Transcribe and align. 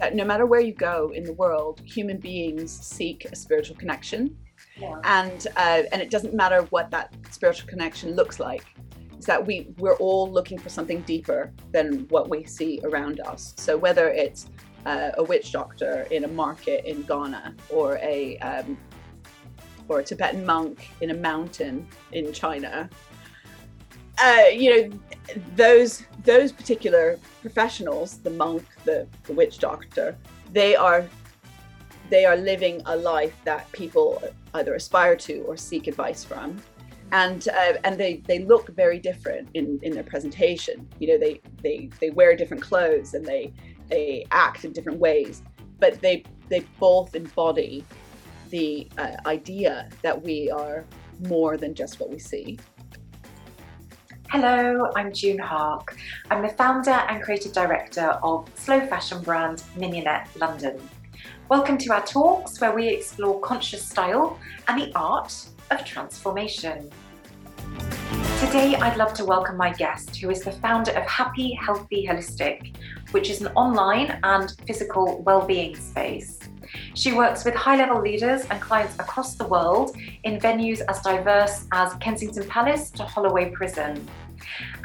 that 0.00 0.14
no 0.14 0.24
matter 0.24 0.46
where 0.46 0.60
you 0.60 0.72
go 0.72 1.12
in 1.14 1.24
the 1.24 1.32
world, 1.34 1.80
human 1.84 2.18
beings 2.18 2.72
seek 2.72 3.26
a 3.26 3.36
spiritual 3.36 3.76
connection. 3.76 4.36
Yeah. 4.76 5.00
And 5.04 5.46
uh, 5.56 5.82
and 5.92 6.00
it 6.02 6.10
doesn't 6.10 6.34
matter 6.34 6.62
what 6.70 6.90
that 6.90 7.14
spiritual 7.30 7.68
connection 7.68 8.16
looks 8.16 8.40
like. 8.40 8.64
Is 9.18 9.26
that 9.26 9.46
we 9.46 9.68
we're 9.78 9.96
all 9.96 10.30
looking 10.30 10.58
for 10.58 10.70
something 10.70 11.02
deeper 11.02 11.52
than 11.72 12.06
what 12.08 12.30
we 12.30 12.44
see 12.44 12.80
around 12.84 13.20
us. 13.20 13.54
So 13.58 13.76
whether 13.76 14.08
it's 14.08 14.46
uh, 14.86 15.10
a 15.18 15.22
witch 15.22 15.52
doctor 15.52 16.06
in 16.10 16.24
a 16.24 16.28
market 16.28 16.84
in 16.86 17.02
Ghana 17.02 17.54
or 17.68 17.98
a 17.98 18.38
um, 18.38 18.78
or 19.88 20.00
a 20.00 20.04
Tibetan 20.04 20.46
monk 20.46 20.88
in 21.02 21.10
a 21.10 21.14
mountain 21.14 21.86
in 22.12 22.32
China, 22.32 22.88
uh, 24.18 24.44
you 24.52 24.70
know, 24.88 24.98
those 25.56 26.04
those 26.24 26.52
particular 26.52 27.18
professionals, 27.40 28.18
the 28.18 28.30
monk, 28.30 28.64
the, 28.84 29.06
the 29.24 29.32
witch 29.32 29.58
doctor, 29.58 30.16
they 30.52 30.76
are 30.76 31.06
they 32.10 32.24
are 32.24 32.36
living 32.36 32.82
a 32.86 32.96
life 32.96 33.34
that 33.44 33.70
people 33.72 34.22
either 34.54 34.74
aspire 34.74 35.16
to 35.16 35.40
or 35.42 35.56
seek 35.56 35.86
advice 35.86 36.24
from. 36.24 36.60
And 37.12 37.48
uh, 37.48 37.74
and 37.84 37.98
they 37.98 38.22
they 38.26 38.40
look 38.40 38.68
very 38.74 38.98
different 38.98 39.48
in 39.54 39.78
in 39.82 39.92
their 39.92 40.04
presentation. 40.04 40.88
You 40.98 41.08
know 41.08 41.18
they 41.18 41.40
they 41.62 41.90
they 42.00 42.10
wear 42.10 42.36
different 42.36 42.62
clothes 42.62 43.14
and 43.14 43.24
they 43.24 43.52
they 43.88 44.24
act 44.30 44.64
in 44.64 44.72
different 44.72 44.98
ways 44.98 45.42
but 45.80 46.00
they 46.00 46.22
they 46.48 46.60
both 46.78 47.16
embody 47.16 47.84
the 48.50 48.88
uh, 48.98 49.16
idea 49.26 49.88
that 50.02 50.20
we 50.20 50.50
are 50.50 50.84
more 51.28 51.56
than 51.56 51.74
just 51.74 51.98
what 51.98 52.10
we 52.10 52.18
see 52.18 52.58
Hello, 54.32 54.92
I'm 54.94 55.12
Joon 55.12 55.38
Haque. 55.38 55.96
I'm 56.30 56.40
the 56.40 56.50
founder 56.50 56.92
and 56.92 57.20
creative 57.20 57.52
director 57.52 58.16
of 58.22 58.48
slow 58.54 58.78
fashion 58.86 59.20
brand 59.22 59.64
Mignonnette 59.76 60.28
London. 60.36 60.80
Welcome 61.48 61.76
to 61.78 61.92
our 61.92 62.06
talks 62.06 62.60
where 62.60 62.72
we 62.72 62.86
explore 62.86 63.40
conscious 63.40 63.84
style 63.84 64.38
and 64.68 64.80
the 64.80 64.92
art 64.94 65.34
of 65.72 65.84
transformation. 65.84 66.88
Today, 68.38 68.76
I'd 68.76 68.96
love 68.96 69.14
to 69.14 69.24
welcome 69.24 69.56
my 69.56 69.72
guest, 69.72 70.14
who 70.14 70.30
is 70.30 70.42
the 70.42 70.52
founder 70.52 70.92
of 70.92 71.02
Happy 71.08 71.52
Healthy 71.54 72.06
Holistic, 72.06 72.76
which 73.10 73.30
is 73.30 73.40
an 73.40 73.48
online 73.48 74.16
and 74.22 74.54
physical 74.64 75.22
well-being 75.22 75.74
space. 75.74 76.38
She 76.94 77.12
works 77.12 77.44
with 77.44 77.54
high 77.54 77.76
level 77.76 78.00
leaders 78.00 78.46
and 78.50 78.60
clients 78.60 78.94
across 78.94 79.34
the 79.34 79.46
world 79.46 79.96
in 80.22 80.38
venues 80.38 80.82
as 80.88 81.00
diverse 81.00 81.66
as 81.72 81.94
Kensington 81.94 82.48
Palace 82.48 82.90
to 82.92 83.02
Holloway 83.02 83.50
Prison. 83.50 84.08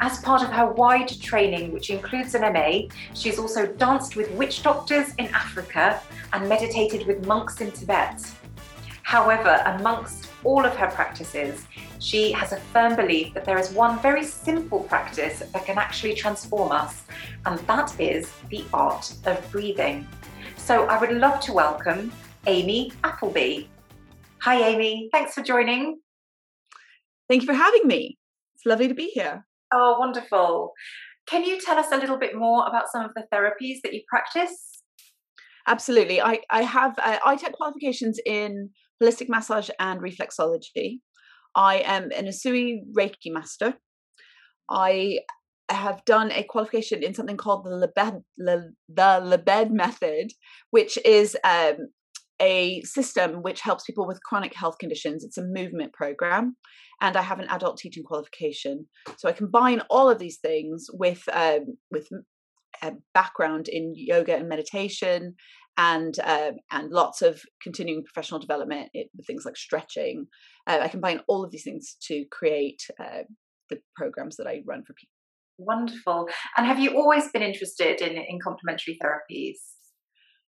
As 0.00 0.18
part 0.20 0.42
of 0.42 0.50
her 0.50 0.66
wide 0.72 1.08
training, 1.20 1.72
which 1.72 1.90
includes 1.90 2.34
an 2.34 2.52
MA, 2.52 2.88
she's 3.14 3.38
also 3.38 3.66
danced 3.66 4.16
with 4.16 4.30
witch 4.32 4.62
doctors 4.62 5.14
in 5.18 5.26
Africa 5.28 6.00
and 6.32 6.48
meditated 6.48 7.06
with 7.06 7.26
monks 7.26 7.60
in 7.60 7.70
Tibet. 7.70 8.20
However, 9.02 9.62
amongst 9.66 10.28
all 10.42 10.64
of 10.64 10.74
her 10.76 10.88
practices, 10.88 11.66
she 12.00 12.32
has 12.32 12.52
a 12.52 12.56
firm 12.56 12.96
belief 12.96 13.34
that 13.34 13.44
there 13.44 13.58
is 13.58 13.70
one 13.70 14.00
very 14.00 14.24
simple 14.24 14.80
practice 14.80 15.38
that 15.38 15.64
can 15.64 15.78
actually 15.78 16.14
transform 16.14 16.72
us, 16.72 17.04
and 17.46 17.58
that 17.60 17.98
is 18.00 18.32
the 18.50 18.64
art 18.72 19.12
of 19.26 19.52
breathing. 19.52 20.06
So 20.56 20.86
I 20.86 20.98
would 20.98 21.12
love 21.12 21.40
to 21.42 21.52
welcome 21.52 22.12
Amy 22.46 22.92
Appleby. 23.04 23.66
Hi, 24.40 24.62
Amy. 24.62 25.08
Thanks 25.12 25.34
for 25.34 25.42
joining. 25.42 26.00
thank 27.28 27.42
you 27.42 27.46
for 27.46 27.54
having 27.54 27.86
me 27.86 28.18
it's 28.54 28.66
lovely 28.66 28.88
to 28.88 28.94
be 28.94 29.10
here 29.14 29.44
Oh, 29.78 29.98
wonderful. 29.98 30.72
Can 31.28 31.44
you 31.44 31.60
tell 31.60 31.78
us 31.78 31.92
a 31.92 31.98
little 31.98 32.18
bit 32.18 32.34
more 32.34 32.66
about 32.66 32.90
some 32.90 33.04
of 33.04 33.10
the 33.14 33.24
therapies 33.30 33.82
that 33.82 33.92
you 33.92 34.00
practice? 34.08 34.82
Absolutely. 35.66 36.22
I, 36.22 36.38
I 36.50 36.62
have 36.62 36.94
uh, 36.98 37.18
ITEC 37.26 37.52
qualifications 37.52 38.18
in 38.24 38.70
holistic 39.02 39.28
massage 39.28 39.68
and 39.78 40.00
reflexology. 40.00 41.00
I 41.54 41.82
am 41.84 42.10
an 42.16 42.24
Usui 42.26 42.78
Reiki 42.96 43.30
master. 43.30 43.74
I 44.70 45.18
have 45.68 46.02
done 46.06 46.30
a 46.32 46.42
qualification 46.44 47.02
in 47.02 47.12
something 47.12 47.36
called 47.36 47.66
the 47.66 47.70
Lebed, 47.70 48.22
Le, 48.38 48.70
the 48.88 49.20
Lebed 49.22 49.72
method, 49.72 50.32
which 50.70 50.96
is 51.04 51.36
um, 51.44 51.88
a 52.40 52.82
system 52.82 53.42
which 53.42 53.60
helps 53.60 53.84
people 53.84 54.06
with 54.06 54.22
chronic 54.22 54.54
health 54.54 54.78
conditions. 54.78 55.24
It's 55.24 55.38
a 55.38 55.44
movement 55.44 55.92
program, 55.92 56.56
and 57.00 57.16
I 57.16 57.22
have 57.22 57.40
an 57.40 57.48
adult 57.48 57.78
teaching 57.78 58.04
qualification. 58.04 58.86
So 59.16 59.28
I 59.28 59.32
combine 59.32 59.80
all 59.90 60.10
of 60.10 60.18
these 60.18 60.38
things 60.38 60.86
with 60.92 61.22
um, 61.32 61.78
with 61.90 62.08
a 62.82 62.92
background 63.14 63.68
in 63.68 63.92
yoga 63.96 64.36
and 64.36 64.48
meditation, 64.48 65.34
and 65.76 66.18
um, 66.20 66.56
and 66.70 66.90
lots 66.90 67.22
of 67.22 67.40
continuing 67.62 68.04
professional 68.04 68.40
development 68.40 68.90
it, 68.92 69.08
things 69.26 69.44
like 69.44 69.56
stretching. 69.56 70.26
Uh, 70.66 70.80
I 70.82 70.88
combine 70.88 71.20
all 71.28 71.44
of 71.44 71.50
these 71.50 71.64
things 71.64 71.96
to 72.08 72.24
create 72.30 72.82
uh, 73.00 73.22
the 73.70 73.78
programs 73.96 74.36
that 74.36 74.46
I 74.46 74.62
run 74.66 74.82
for 74.84 74.94
people. 74.94 75.12
Wonderful. 75.58 76.28
And 76.56 76.66
have 76.66 76.78
you 76.78 76.96
always 76.98 77.30
been 77.30 77.42
interested 77.42 78.02
in, 78.02 78.12
in 78.12 78.38
complementary 78.42 78.98
therapies? 79.02 79.56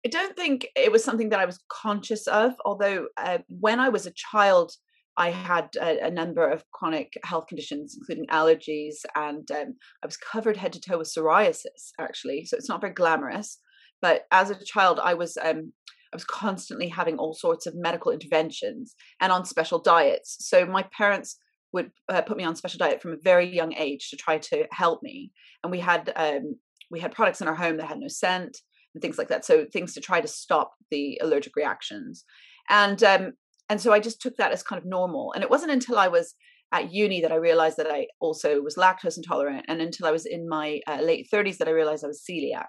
I 0.07 0.09
don't 0.09 0.37
think 0.37 0.69
it 0.77 0.89
was 0.89 1.03
something 1.03 1.27
that 1.31 1.41
I 1.41 1.45
was 1.45 1.59
conscious 1.69 2.27
of, 2.27 2.53
although 2.63 3.07
uh, 3.17 3.39
when 3.49 3.81
I 3.81 3.89
was 3.89 4.05
a 4.05 4.13
child, 4.15 4.71
I 5.17 5.31
had 5.31 5.67
a, 5.75 6.05
a, 6.05 6.09
number 6.09 6.47
of 6.49 6.63
chronic 6.71 7.11
health 7.25 7.47
conditions, 7.49 7.97
including 7.99 8.25
allergies, 8.27 8.99
and 9.17 9.51
um, 9.51 9.75
I 10.01 10.05
was 10.05 10.15
covered 10.15 10.55
head 10.55 10.71
to 10.71 10.79
toe 10.79 10.99
with 10.99 11.13
psoriasis, 11.13 11.91
actually. 11.99 12.45
So 12.45 12.55
it's 12.55 12.69
not 12.69 12.79
very 12.79 12.93
glamorous. 12.93 13.59
But 14.01 14.21
as 14.31 14.49
a 14.49 14.63
child, 14.63 15.01
I 15.03 15.13
was 15.13 15.35
um, 15.43 15.73
I 16.13 16.15
was 16.15 16.23
constantly 16.23 16.87
having 16.87 17.17
all 17.17 17.33
sorts 17.33 17.65
of 17.65 17.75
medical 17.75 18.13
interventions 18.13 18.95
and 19.19 19.33
on 19.33 19.43
special 19.43 19.79
diets. 19.79 20.37
So 20.39 20.65
my 20.65 20.85
parents 20.97 21.37
would 21.73 21.91
uh, 22.07 22.21
put 22.21 22.37
me 22.37 22.45
on 22.45 22.55
special 22.55 22.77
diet 22.77 23.01
from 23.01 23.11
a 23.11 23.21
very 23.21 23.53
young 23.53 23.73
age 23.73 24.09
to 24.11 24.15
try 24.15 24.37
to 24.37 24.67
help 24.71 25.03
me, 25.03 25.33
and 25.65 25.69
we 25.69 25.81
had 25.81 26.13
um, 26.15 26.55
we 26.89 27.01
had 27.01 27.11
products 27.11 27.41
in 27.41 27.49
our 27.49 27.55
home 27.55 27.75
that 27.75 27.89
had 27.89 27.99
no 27.99 28.07
scent 28.07 28.57
and 28.97 29.01
things 29.03 29.19
like 29.19 29.27
that. 29.27 29.45
So 29.45 29.65
things 29.71 29.93
to 29.93 30.01
try 30.01 30.21
to 30.21 30.27
stop 30.27 30.73
the 30.89 31.19
allergic 31.21 31.55
reactions, 31.55 32.25
and 32.67 33.03
um, 33.03 33.33
and 33.69 33.79
so 33.79 33.93
I 33.93 33.99
just 33.99 34.19
took 34.19 34.35
that 34.37 34.51
as 34.51 34.63
kind 34.63 34.81
of 34.81 34.87
normal. 34.87 35.33
And 35.33 35.43
it 35.43 35.51
wasn't 35.51 35.71
until 35.71 35.99
I 35.99 36.07
was 36.07 36.33
at 36.73 36.91
uni 36.91 37.21
that 37.21 37.31
I 37.31 37.35
realized 37.35 37.77
that 37.77 37.91
I 37.91 38.07
also 38.19 38.59
was 38.61 38.75
lactose 38.75 39.17
intolerant, 39.17 39.65
and 39.67 39.81
until 39.81 40.07
I 40.07 40.11
was 40.11 40.25
in 40.25 40.49
my 40.49 40.81
uh, 40.87 40.99
late 41.01 41.27
30s 41.31 41.57
that 41.57 41.67
I 41.67 41.71
realized 41.71 42.03
I 42.03 42.07
was 42.07 42.23
celiac. 42.27 42.65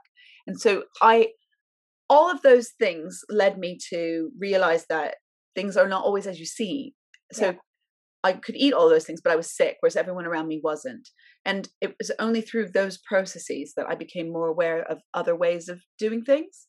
And 0.46 0.60
so 0.60 0.84
I, 1.00 1.28
all 2.10 2.30
of 2.30 2.42
those 2.42 2.72
things 2.78 3.22
led 3.30 3.58
me 3.58 3.78
to 3.90 4.30
realize 4.38 4.84
that 4.90 5.14
things 5.56 5.78
are 5.78 5.88
not 5.88 6.04
always 6.04 6.26
as 6.26 6.38
you 6.38 6.46
see. 6.46 6.94
So 7.32 7.46
yeah. 7.46 7.52
I 8.22 8.32
could 8.34 8.56
eat 8.56 8.74
all 8.74 8.90
those 8.90 9.04
things, 9.04 9.20
but 9.22 9.32
I 9.32 9.36
was 9.36 9.54
sick, 9.54 9.76
whereas 9.80 9.96
everyone 9.96 10.26
around 10.26 10.48
me 10.48 10.60
wasn't. 10.62 11.08
And 11.44 11.68
it 11.80 11.94
was 11.98 12.10
only 12.18 12.40
through 12.40 12.68
those 12.68 12.98
processes 12.98 13.72
that 13.76 13.86
I 13.88 13.94
became 13.94 14.32
more 14.32 14.48
aware 14.48 14.82
of 14.82 15.00
other 15.14 15.34
ways 15.34 15.68
of 15.68 15.80
doing 15.98 16.22
things. 16.22 16.66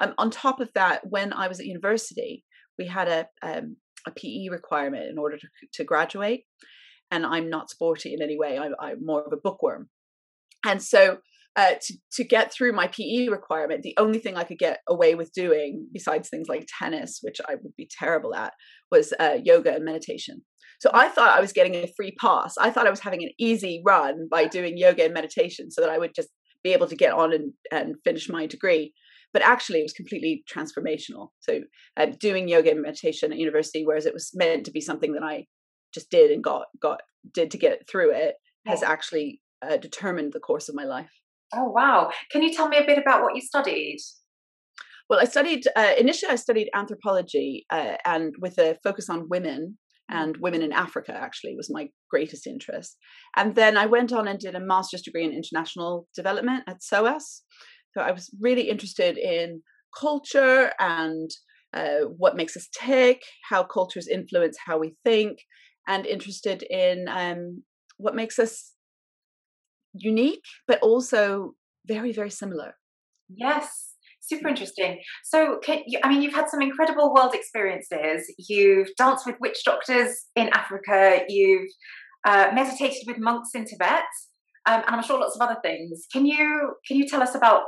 Um, 0.00 0.14
on 0.18 0.30
top 0.30 0.60
of 0.60 0.70
that, 0.74 1.02
when 1.08 1.32
I 1.32 1.48
was 1.48 1.60
at 1.60 1.66
university, 1.66 2.44
we 2.78 2.86
had 2.86 3.08
a 3.08 3.26
um, 3.42 3.76
a 4.06 4.10
PE 4.10 4.48
requirement 4.50 5.10
in 5.10 5.18
order 5.18 5.36
to, 5.36 5.48
to 5.74 5.84
graduate, 5.84 6.44
and 7.10 7.26
I'm 7.26 7.50
not 7.50 7.68
sporty 7.68 8.14
in 8.14 8.22
any 8.22 8.38
way. 8.38 8.58
I'm, 8.58 8.72
I'm 8.80 9.04
more 9.04 9.22
of 9.22 9.32
a 9.32 9.36
bookworm, 9.36 9.90
and 10.64 10.82
so 10.82 11.18
uh, 11.56 11.74
to 11.82 11.94
to 12.12 12.24
get 12.24 12.52
through 12.52 12.72
my 12.72 12.86
PE 12.86 13.28
requirement, 13.28 13.82
the 13.82 13.96
only 13.98 14.18
thing 14.18 14.36
I 14.36 14.44
could 14.44 14.58
get 14.58 14.80
away 14.88 15.14
with 15.14 15.32
doing, 15.32 15.88
besides 15.92 16.28
things 16.28 16.48
like 16.48 16.68
tennis, 16.78 17.18
which 17.22 17.40
I 17.46 17.56
would 17.56 17.76
be 17.76 17.90
terrible 17.98 18.34
at, 18.34 18.52
was 18.90 19.12
uh, 19.18 19.38
yoga 19.42 19.74
and 19.74 19.84
meditation. 19.84 20.42
So 20.80 20.90
I 20.94 21.08
thought 21.08 21.36
I 21.36 21.40
was 21.40 21.52
getting 21.52 21.74
a 21.74 21.92
free 21.94 22.12
pass. 22.18 22.56
I 22.58 22.70
thought 22.70 22.86
I 22.86 22.90
was 22.90 23.00
having 23.00 23.22
an 23.22 23.30
easy 23.38 23.82
run 23.84 24.28
by 24.30 24.46
doing 24.46 24.78
yoga 24.78 25.04
and 25.04 25.14
meditation, 25.14 25.70
so 25.70 25.82
that 25.82 25.90
I 25.90 25.98
would 25.98 26.14
just 26.14 26.30
be 26.64 26.72
able 26.72 26.86
to 26.88 26.96
get 26.96 27.12
on 27.12 27.32
and, 27.32 27.52
and 27.70 27.96
finish 28.02 28.28
my 28.28 28.46
degree. 28.46 28.92
But 29.32 29.42
actually, 29.42 29.80
it 29.80 29.84
was 29.84 29.92
completely 29.92 30.42
transformational. 30.52 31.28
So 31.40 31.60
uh, 31.98 32.06
doing 32.18 32.48
yoga 32.48 32.70
and 32.70 32.82
meditation 32.82 33.30
at 33.30 33.38
university, 33.38 33.84
whereas 33.84 34.06
it 34.06 34.14
was 34.14 34.30
meant 34.34 34.64
to 34.64 34.72
be 34.72 34.80
something 34.80 35.12
that 35.12 35.22
I 35.22 35.46
just 35.92 36.10
did 36.10 36.30
and 36.30 36.42
got 36.42 36.64
got 36.80 37.02
did 37.34 37.50
to 37.50 37.58
get 37.58 37.86
through 37.88 38.12
it, 38.12 38.36
has 38.66 38.82
actually 38.82 39.40
uh, 39.62 39.76
determined 39.76 40.32
the 40.32 40.40
course 40.40 40.70
of 40.70 40.74
my 40.74 40.84
life. 40.84 41.12
Oh 41.54 41.68
wow! 41.68 42.10
Can 42.32 42.42
you 42.42 42.54
tell 42.54 42.68
me 42.68 42.78
a 42.78 42.86
bit 42.86 42.98
about 42.98 43.22
what 43.22 43.34
you 43.34 43.42
studied? 43.42 43.98
Well, 45.10 45.20
I 45.20 45.24
studied 45.24 45.64
uh, 45.76 45.92
initially. 45.98 46.32
I 46.32 46.36
studied 46.36 46.70
anthropology, 46.74 47.66
uh, 47.68 47.96
and 48.06 48.34
with 48.40 48.56
a 48.56 48.78
focus 48.82 49.10
on 49.10 49.28
women 49.28 49.76
and 50.10 50.36
women 50.38 50.62
in 50.62 50.72
Africa. 50.72 51.12
Actually, 51.14 51.54
was 51.56 51.70
my 51.70 51.88
greatest 52.10 52.46
interest. 52.46 52.96
And 53.36 53.54
then 53.54 53.76
I 53.76 53.86
went 53.86 54.12
on 54.12 54.28
and 54.28 54.38
did 54.38 54.54
a 54.54 54.60
master's 54.60 55.02
degree 55.02 55.24
in 55.24 55.32
international 55.32 56.08
development 56.14 56.64
at 56.66 56.82
SOAS. 56.82 57.42
So 57.94 58.02
I 58.02 58.12
was 58.12 58.30
really 58.40 58.68
interested 58.68 59.18
in 59.18 59.62
culture 59.98 60.72
and 60.78 61.30
uh, 61.72 62.00
what 62.16 62.36
makes 62.36 62.56
us 62.56 62.68
tick, 62.76 63.22
how 63.48 63.62
cultures 63.62 64.08
influence 64.08 64.56
how 64.64 64.78
we 64.78 64.96
think, 65.04 65.38
and 65.86 66.06
interested 66.06 66.62
in 66.62 67.06
um, 67.08 67.62
what 67.96 68.14
makes 68.14 68.38
us 68.38 68.72
unique, 69.94 70.44
but 70.66 70.80
also 70.82 71.54
very, 71.86 72.12
very 72.12 72.30
similar. 72.30 72.74
Yes. 73.28 73.89
Super 74.30 74.48
interesting. 74.48 75.00
So, 75.24 75.58
can 75.58 75.82
you, 75.86 75.98
I 76.04 76.08
mean, 76.08 76.22
you've 76.22 76.34
had 76.34 76.48
some 76.48 76.62
incredible 76.62 77.12
world 77.12 77.34
experiences. 77.34 78.32
You've 78.38 78.88
danced 78.96 79.26
with 79.26 79.34
witch 79.40 79.58
doctors 79.64 80.26
in 80.36 80.50
Africa. 80.50 81.22
You've 81.28 81.68
uh, 82.24 82.50
meditated 82.54 83.02
with 83.08 83.18
monks 83.18 83.50
in 83.54 83.64
Tibet, 83.64 84.04
um, 84.66 84.82
and 84.86 84.94
I'm 84.94 85.02
sure 85.02 85.18
lots 85.18 85.34
of 85.34 85.42
other 85.42 85.58
things. 85.64 86.06
Can 86.12 86.26
you 86.26 86.74
can 86.86 86.96
you 86.96 87.08
tell 87.08 87.22
us 87.22 87.34
about 87.34 87.62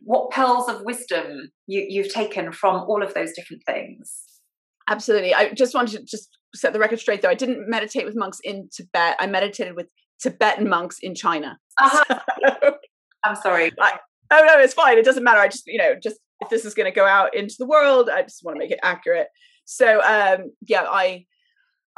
what 0.00 0.30
pearls 0.30 0.68
of 0.68 0.82
wisdom 0.82 1.50
you, 1.66 1.86
you've 1.88 2.12
taken 2.12 2.52
from 2.52 2.82
all 2.82 3.02
of 3.02 3.14
those 3.14 3.32
different 3.32 3.62
things? 3.64 4.24
Absolutely. 4.90 5.34
I 5.34 5.52
just 5.52 5.74
wanted 5.74 6.00
to 6.00 6.04
just 6.04 6.28
set 6.54 6.74
the 6.74 6.78
record 6.78 7.00
straight, 7.00 7.22
though. 7.22 7.30
I 7.30 7.34
didn't 7.34 7.68
meditate 7.68 8.04
with 8.04 8.14
monks 8.14 8.40
in 8.44 8.68
Tibet. 8.76 9.16
I 9.18 9.26
meditated 9.26 9.74
with 9.74 9.86
Tibetan 10.20 10.68
monks 10.68 10.98
in 11.00 11.14
China. 11.14 11.58
Uh-huh. 11.80 12.20
So, 13.24 13.30
I'm 13.30 13.36
sorry. 13.36 13.72
I, 13.80 13.98
oh 14.30 14.44
no, 14.46 14.58
it's 14.58 14.74
fine. 14.74 14.98
It 14.98 15.04
doesn't 15.04 15.24
matter. 15.24 15.40
I 15.40 15.48
just, 15.48 15.66
you 15.66 15.78
know, 15.78 15.94
just 16.02 16.16
if 16.40 16.48
this 16.48 16.64
is 16.64 16.74
going 16.74 16.90
to 16.90 16.94
go 16.94 17.06
out 17.06 17.34
into 17.34 17.54
the 17.58 17.66
world, 17.66 18.08
I 18.08 18.22
just 18.22 18.44
want 18.44 18.56
to 18.56 18.58
make 18.58 18.70
it 18.70 18.80
accurate. 18.82 19.28
So, 19.64 20.02
um, 20.02 20.52
yeah, 20.66 20.84
I, 20.88 21.26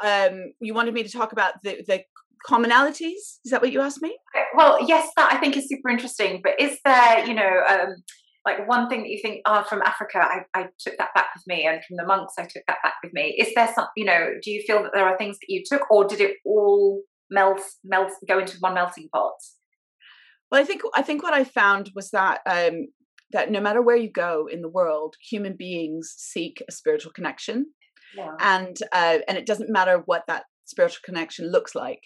um, 0.03 0.53
you 0.61 0.75
wanted 0.75 0.95
me 0.95 1.03
to 1.03 1.11
talk 1.11 1.33
about 1.33 1.55
the 1.63 1.83
the 1.87 2.03
commonalities. 2.49 3.41
Is 3.45 3.51
that 3.51 3.63
what 3.63 3.73
you 3.73 3.81
asked 3.81 4.03
me? 4.03 4.17
Well, 4.55 4.87
yes, 4.87 5.11
that 5.17 5.33
I 5.33 5.39
think 5.39 5.57
is 5.57 5.69
super 5.69 5.89
interesting. 5.89 6.41
But 6.43 6.61
is 6.61 6.79
there, 6.85 7.27
you 7.27 7.35
know, 7.35 7.63
um, 7.69 7.97
like 8.45 8.69
one 8.69 8.89
thing 8.89 9.03
that 9.03 9.09
you 9.09 9.19
think, 9.21 9.41
oh, 9.47 9.65
from 9.69 9.83
Africa, 9.83 10.19
I, 10.19 10.43
I 10.55 10.69
took 10.79 10.97
that 10.99 11.15
back 11.15 11.27
with 11.35 11.45
me, 11.47 11.67
and 11.67 11.83
from 11.85 11.97
the 11.97 12.05
monks, 12.05 12.35
I 12.39 12.43
took 12.43 12.63
that 12.69 12.79
back 12.83 12.95
with 13.03 13.13
me. 13.13 13.37
Is 13.39 13.53
there 13.55 13.73
some, 13.75 13.87
you 13.97 14.05
know, 14.05 14.35
do 14.43 14.53
you 14.53 14.63
feel 14.67 14.83
that 14.85 14.93
there 14.95 15.07
are 15.07 15.19
things 15.19 15.37
that 15.41 15.49
you 15.49 15.65
took, 15.69 15.91
or 15.91 16.07
did 16.07 16.21
it 16.21 16.37
all 16.45 17.03
melt, 17.31 17.61
melt, 17.83 18.13
go 18.29 18.39
into 18.39 18.57
one 18.61 18.75
melting 18.75 19.09
pot? 19.13 19.35
Well, 20.51 20.61
I 20.61 20.65
think 20.65 20.83
I 20.95 21.03
think 21.03 21.23
what 21.23 21.35
I 21.35 21.45
found 21.45 21.91
was 21.95 22.11
that 22.11 22.41
um, 22.49 22.87
that 23.33 23.51
no 23.51 23.61
matter 23.61 23.83
where 23.83 23.97
you 23.97 24.11
go 24.11 24.47
in 24.51 24.63
the 24.63 24.69
world, 24.69 25.17
human 25.21 25.57
beings 25.57 26.15
seek 26.17 26.63
a 26.69 26.73
spiritual 26.73 27.13
connection, 27.13 27.67
Yeah. 28.17 28.35
and 28.41 28.77
uh, 28.93 29.19
and 29.29 29.37
it 29.39 29.47
doesn't 29.47 29.71
matter 29.73 30.03
what 30.05 30.23
that 30.29 30.45
spiritual 30.65 31.03
connection 31.05 31.51
looks 31.51 31.75
like. 31.75 32.01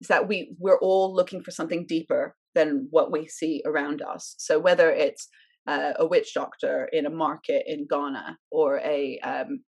Is 0.00 0.08
that 0.08 0.26
we 0.26 0.54
we're 0.58 0.80
all 0.80 1.14
looking 1.14 1.42
for 1.42 1.50
something 1.50 1.86
deeper 1.86 2.34
than 2.54 2.88
what 2.90 3.12
we 3.12 3.28
see 3.28 3.62
around 3.64 4.02
us. 4.02 4.34
So 4.38 4.58
whether 4.58 4.90
it's 4.90 5.28
uh, 5.66 5.92
a 5.98 6.06
witch 6.06 6.34
doctor 6.34 6.88
in 6.92 7.06
a 7.06 7.10
market 7.10 7.62
in 7.66 7.86
Ghana 7.88 8.38
or 8.50 8.78
a 8.78 9.18
um, 9.20 9.64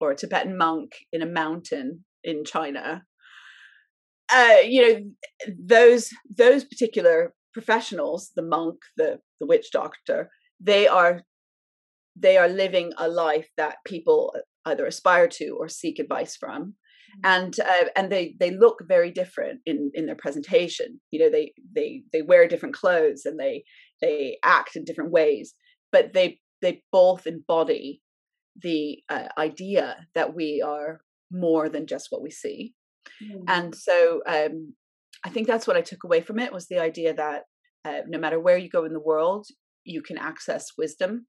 or 0.00 0.10
a 0.10 0.16
Tibetan 0.16 0.56
monk 0.58 0.92
in 1.12 1.22
a 1.22 1.26
mountain 1.26 2.04
in 2.24 2.44
China, 2.44 3.04
uh, 4.32 4.56
you 4.64 4.82
know 4.82 5.00
those 5.66 6.10
those 6.36 6.64
particular 6.64 7.34
professionals, 7.52 8.30
the 8.36 8.42
monk, 8.42 8.76
the 8.96 9.18
the 9.40 9.46
witch 9.46 9.70
doctor, 9.72 10.30
they 10.60 10.86
are 10.86 11.22
they 12.16 12.36
are 12.36 12.48
living 12.48 12.92
a 12.98 13.08
life 13.08 13.48
that 13.56 13.76
people 13.86 14.34
either 14.64 14.86
aspire 14.86 15.28
to 15.28 15.56
or 15.58 15.68
seek 15.68 15.98
advice 15.98 16.36
from. 16.36 16.74
And 17.24 17.58
uh, 17.60 17.88
and 17.94 18.10
they 18.10 18.36
they 18.40 18.50
look 18.50 18.78
very 18.88 19.10
different 19.10 19.60
in 19.66 19.90
in 19.92 20.06
their 20.06 20.16
presentation. 20.16 21.00
You 21.10 21.20
know 21.20 21.30
they 21.30 21.52
they 21.76 22.02
they 22.12 22.22
wear 22.22 22.48
different 22.48 22.74
clothes 22.74 23.26
and 23.26 23.38
they 23.38 23.64
they 24.00 24.38
act 24.42 24.76
in 24.76 24.84
different 24.84 25.10
ways 25.10 25.54
but 25.92 26.12
they 26.14 26.40
they 26.62 26.82
both 26.90 27.26
embody 27.26 28.00
the 28.60 28.98
uh, 29.08 29.28
idea 29.38 30.06
that 30.14 30.34
we 30.34 30.62
are 30.66 31.02
more 31.30 31.68
than 31.68 31.86
just 31.86 32.08
what 32.10 32.22
we 32.22 32.30
see 32.30 32.74
Mm. 33.22 33.44
and 33.48 33.74
so 33.74 34.22
um 34.26 34.74
i 35.24 35.28
think 35.28 35.46
that's 35.46 35.66
what 35.66 35.76
i 35.76 35.80
took 35.80 36.04
away 36.04 36.20
from 36.20 36.38
it 36.38 36.52
was 36.52 36.66
the 36.68 36.78
idea 36.78 37.14
that 37.14 37.42
uh, 37.84 38.02
no 38.06 38.18
matter 38.18 38.38
where 38.38 38.56
you 38.56 38.68
go 38.68 38.84
in 38.84 38.92
the 38.92 39.00
world 39.00 39.46
you 39.84 40.02
can 40.02 40.18
access 40.18 40.66
wisdom 40.78 41.26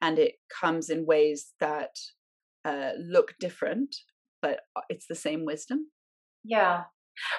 and 0.00 0.18
it 0.18 0.34
comes 0.60 0.88
in 0.88 1.06
ways 1.06 1.52
that 1.60 1.94
uh, 2.64 2.92
look 2.98 3.34
different 3.38 3.94
but 4.40 4.60
uh, 4.76 4.80
it's 4.88 5.06
the 5.08 5.14
same 5.14 5.44
wisdom 5.44 5.88
Yeah. 6.44 6.84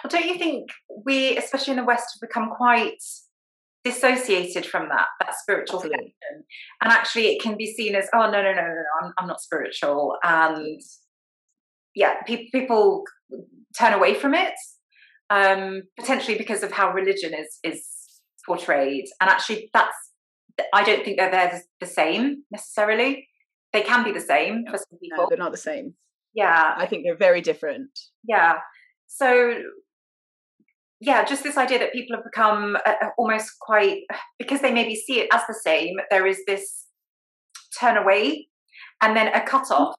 Well, 0.04 0.10
don't 0.10 0.26
you 0.26 0.38
think 0.38 0.70
we, 1.06 1.38
especially 1.38 1.72
in 1.72 1.78
the 1.78 1.86
West, 1.86 2.06
have 2.14 2.28
become 2.30 2.52
quite 2.56 3.02
dissociated 3.84 4.66
from 4.66 4.88
that 4.90 5.08
that 5.20 5.36
spiritual 5.36 5.80
Absolutely. 5.80 5.98
connection, 5.98 6.46
and 6.82 6.92
actually 6.92 7.28
it 7.28 7.42
can 7.42 7.58
be 7.58 7.74
seen 7.74 7.96
as, 7.96 8.08
oh 8.14 8.30
no, 8.32 8.42
no, 8.42 8.54
no, 8.54 8.62
no, 8.62 8.62
no, 8.62 8.94
I'm, 9.02 9.14
I'm 9.18 9.28
not 9.28 9.42
spiritual, 9.42 10.16
and 10.24 10.80
yeah, 11.96 12.22
pe- 12.26 12.50
people 12.52 13.04
turn 13.78 13.94
away 13.94 14.14
from 14.14 14.34
it, 14.34 14.54
um, 15.30 15.84
potentially 16.00 16.38
because 16.38 16.64
of 16.64 16.72
how 16.72 16.92
religion 16.92 17.34
is 17.34 17.60
is 17.64 17.86
portrayed, 18.48 19.06
and 19.22 19.30
actually 19.30 19.70
that's 19.74 19.96
I 20.74 20.84
don't 20.84 21.04
think 21.04 21.18
they're 21.18 21.32
there 21.32 21.62
the 21.80 21.88
same 21.88 22.44
necessarily. 22.52 23.28
They 23.72 23.82
can 23.82 24.04
be 24.04 24.12
the 24.12 24.22
same 24.22 24.66
for 24.70 24.78
some 24.78 24.86
no 24.92 25.00
people. 25.02 25.26
they're 25.30 25.38
not 25.38 25.52
the 25.52 25.58
same 25.58 25.96
Yeah, 26.36 26.76
i 26.78 26.86
think 26.86 27.04
they're 27.04 27.18
very 27.18 27.42
different 27.42 27.90
yeah. 28.28 28.54
So, 29.08 29.56
yeah, 31.00 31.24
just 31.26 31.44
this 31.44 31.58
idea 31.58 31.80
that 31.80 31.94
people 31.94 32.16
have 32.16 32.24
become 32.24 32.78
uh, 32.86 32.94
uh, 33.02 33.10
almost 33.18 33.52
quite, 33.60 34.00
because 34.40 34.62
they 34.62 34.72
maybe 34.74 34.96
see 34.96 35.20
it 35.20 35.28
as 35.34 35.42
the 35.48 35.54
same, 35.54 35.96
there 36.10 36.26
is 36.26 36.40
this 36.48 36.86
turn 37.80 37.98
away 37.98 38.48
and 39.02 39.16
then 39.16 39.28
a 39.34 39.42
cut 39.42 39.70
off. 39.72 39.96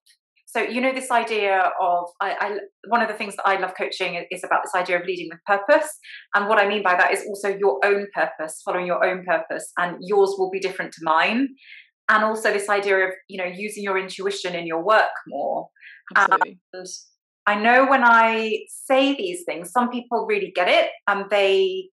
So, 0.54 0.60
you 0.62 0.80
know, 0.80 0.92
this 0.92 1.10
idea 1.10 1.72
of, 1.80 2.04
I, 2.20 2.36
I, 2.40 2.58
one 2.86 3.02
of 3.02 3.08
the 3.08 3.14
things 3.14 3.34
that 3.34 3.42
I 3.44 3.58
love 3.58 3.72
coaching 3.76 4.24
is- 4.30 4.44
about 4.44 4.60
this 4.62 4.74
idea 4.76 5.00
of 5.00 5.04
leading 5.04 5.28
with 5.28 5.40
purpose. 5.46 5.98
And 6.34 6.48
what 6.48 6.58
I 6.58 6.68
mean 6.68 6.82
by 6.84 6.94
that 6.94 7.12
is 7.12 7.24
also 7.26 7.48
your 7.48 7.80
own 7.84 8.06
purpose, 8.14 8.60
following 8.64 8.86
your 8.86 9.04
own 9.04 9.24
purpose, 9.24 9.72
and 9.78 9.96
yours 10.00 10.36
will 10.38 10.50
be 10.50 10.60
different 10.60 10.92
to 10.92 11.00
mine. 11.02 11.48
And 12.08 12.22
also 12.22 12.52
this 12.52 12.68
idea 12.68 12.98
of, 12.98 13.14
you 13.28 13.38
know, 13.38 13.50
using 13.50 13.82
your 13.82 13.98
intuition 13.98 14.54
in 14.54 14.64
your 14.66 14.84
work 14.84 15.10
more. 15.26 15.70
absolutely 16.14 16.60
And 16.72 16.86
I 17.46 17.54
know 17.56 17.86
when 17.86 18.04
I 18.04 18.60
say 18.68 19.14
these 19.16 19.42
things, 19.44 19.72
some 19.72 19.90
people 19.90 20.26
really 20.26 20.52
get 20.54 20.68
it 20.68 20.90
and 21.08 21.28
they 21.30 21.88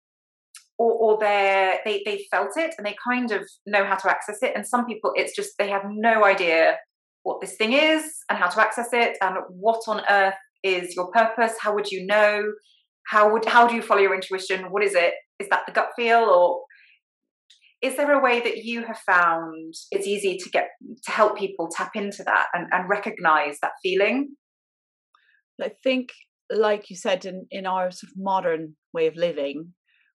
or, 0.78 0.92
or 0.94 1.18
they 1.20 1.80
they 1.86 2.04
they 2.06 2.26
felt 2.30 2.58
it 2.58 2.76
and 2.78 2.86
they 2.86 2.96
kind 3.04 3.32
of 3.32 3.42
know 3.66 3.86
how 3.86 3.96
to 3.96 4.10
access 4.10 4.40
it. 4.42 4.54
And 4.56 4.68
some 4.68 4.86
people 4.86 5.12
it's 5.16 5.36
just 5.36 5.52
they 5.58 5.70
have 5.70 5.84
no 5.90 6.24
idea 6.24 6.78
what 7.24 7.42
this 7.42 7.56
thing 7.56 7.74
is 7.74 8.04
and 8.30 8.38
how 8.38 8.48
to 8.48 8.62
access 8.62 8.90
it 8.94 9.18
and 9.22 9.38
what 9.50 9.82
on 9.88 10.02
earth 10.10 10.36
is 10.64 10.96
your 10.96 11.12
purpose? 11.12 11.54
How 11.60 11.74
would 11.74 11.92
you 11.92 12.06
know? 12.06 12.44
How 13.08 13.32
would 13.32 13.46
how 13.46 13.68
do 13.68 13.76
you 13.76 13.82
follow 13.82 14.02
your 14.02 14.16
intuition? 14.16 14.72
What 14.72 14.84
is 14.84 14.96
it? 14.96 15.14
Is 15.40 15.48
that 15.50 15.64
the 15.66 15.72
gut 15.72 15.90
feel 15.96 16.24
or 16.24 16.62
is 17.82 17.98
there 17.98 18.12
a 18.12 18.22
way 18.22 18.40
that 18.40 18.58
you 18.58 18.84
have 18.86 19.00
found 19.00 19.74
it's 19.90 20.06
easy 20.06 20.38
to 20.38 20.50
get 20.52 20.70
to 21.04 21.12
help 21.12 21.38
people 21.38 21.68
tap 21.76 21.92
into 21.96 22.24
that 22.24 22.46
and, 22.54 22.68
and 22.72 22.88
recognize 22.88 23.58
that 23.62 23.72
feeling? 23.82 24.36
I 25.60 25.72
think, 25.84 26.10
like 26.52 26.90
you 26.90 26.96
said, 26.96 27.26
in, 27.26 27.48
in 27.50 27.66
our 27.66 27.92
sort 27.92 28.12
of 28.12 28.18
modern 28.18 28.76
way 28.94 29.08
of 29.08 29.16
living, 29.16 29.74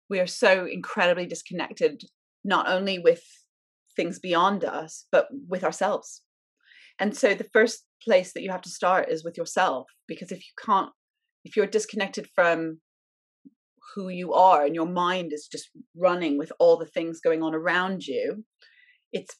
we 0.09 0.19
are 0.19 0.27
so 0.27 0.67
incredibly 0.67 1.25
disconnected, 1.25 2.03
not 2.43 2.69
only 2.69 2.99
with 2.99 3.23
things 3.95 4.19
beyond 4.19 4.63
us, 4.63 5.05
but 5.11 5.27
with 5.47 5.63
ourselves. 5.63 6.21
And 6.99 7.15
so 7.15 7.33
the 7.33 7.49
first 7.51 7.83
place 8.03 8.33
that 8.33 8.41
you 8.41 8.51
have 8.51 8.61
to 8.61 8.69
start 8.69 9.09
is 9.09 9.23
with 9.23 9.37
yourself, 9.37 9.87
because 10.07 10.31
if 10.31 10.39
you 10.39 10.53
can't, 10.65 10.89
if 11.43 11.55
you're 11.55 11.67
disconnected 11.67 12.27
from 12.33 12.79
who 13.93 14.09
you 14.09 14.33
are 14.33 14.65
and 14.65 14.75
your 14.75 14.87
mind 14.87 15.31
is 15.33 15.47
just 15.51 15.69
running 15.95 16.37
with 16.37 16.51
all 16.59 16.77
the 16.77 16.85
things 16.85 17.21
going 17.21 17.43
on 17.43 17.53
around 17.53 18.03
you, 18.03 18.43
it's 19.11 19.35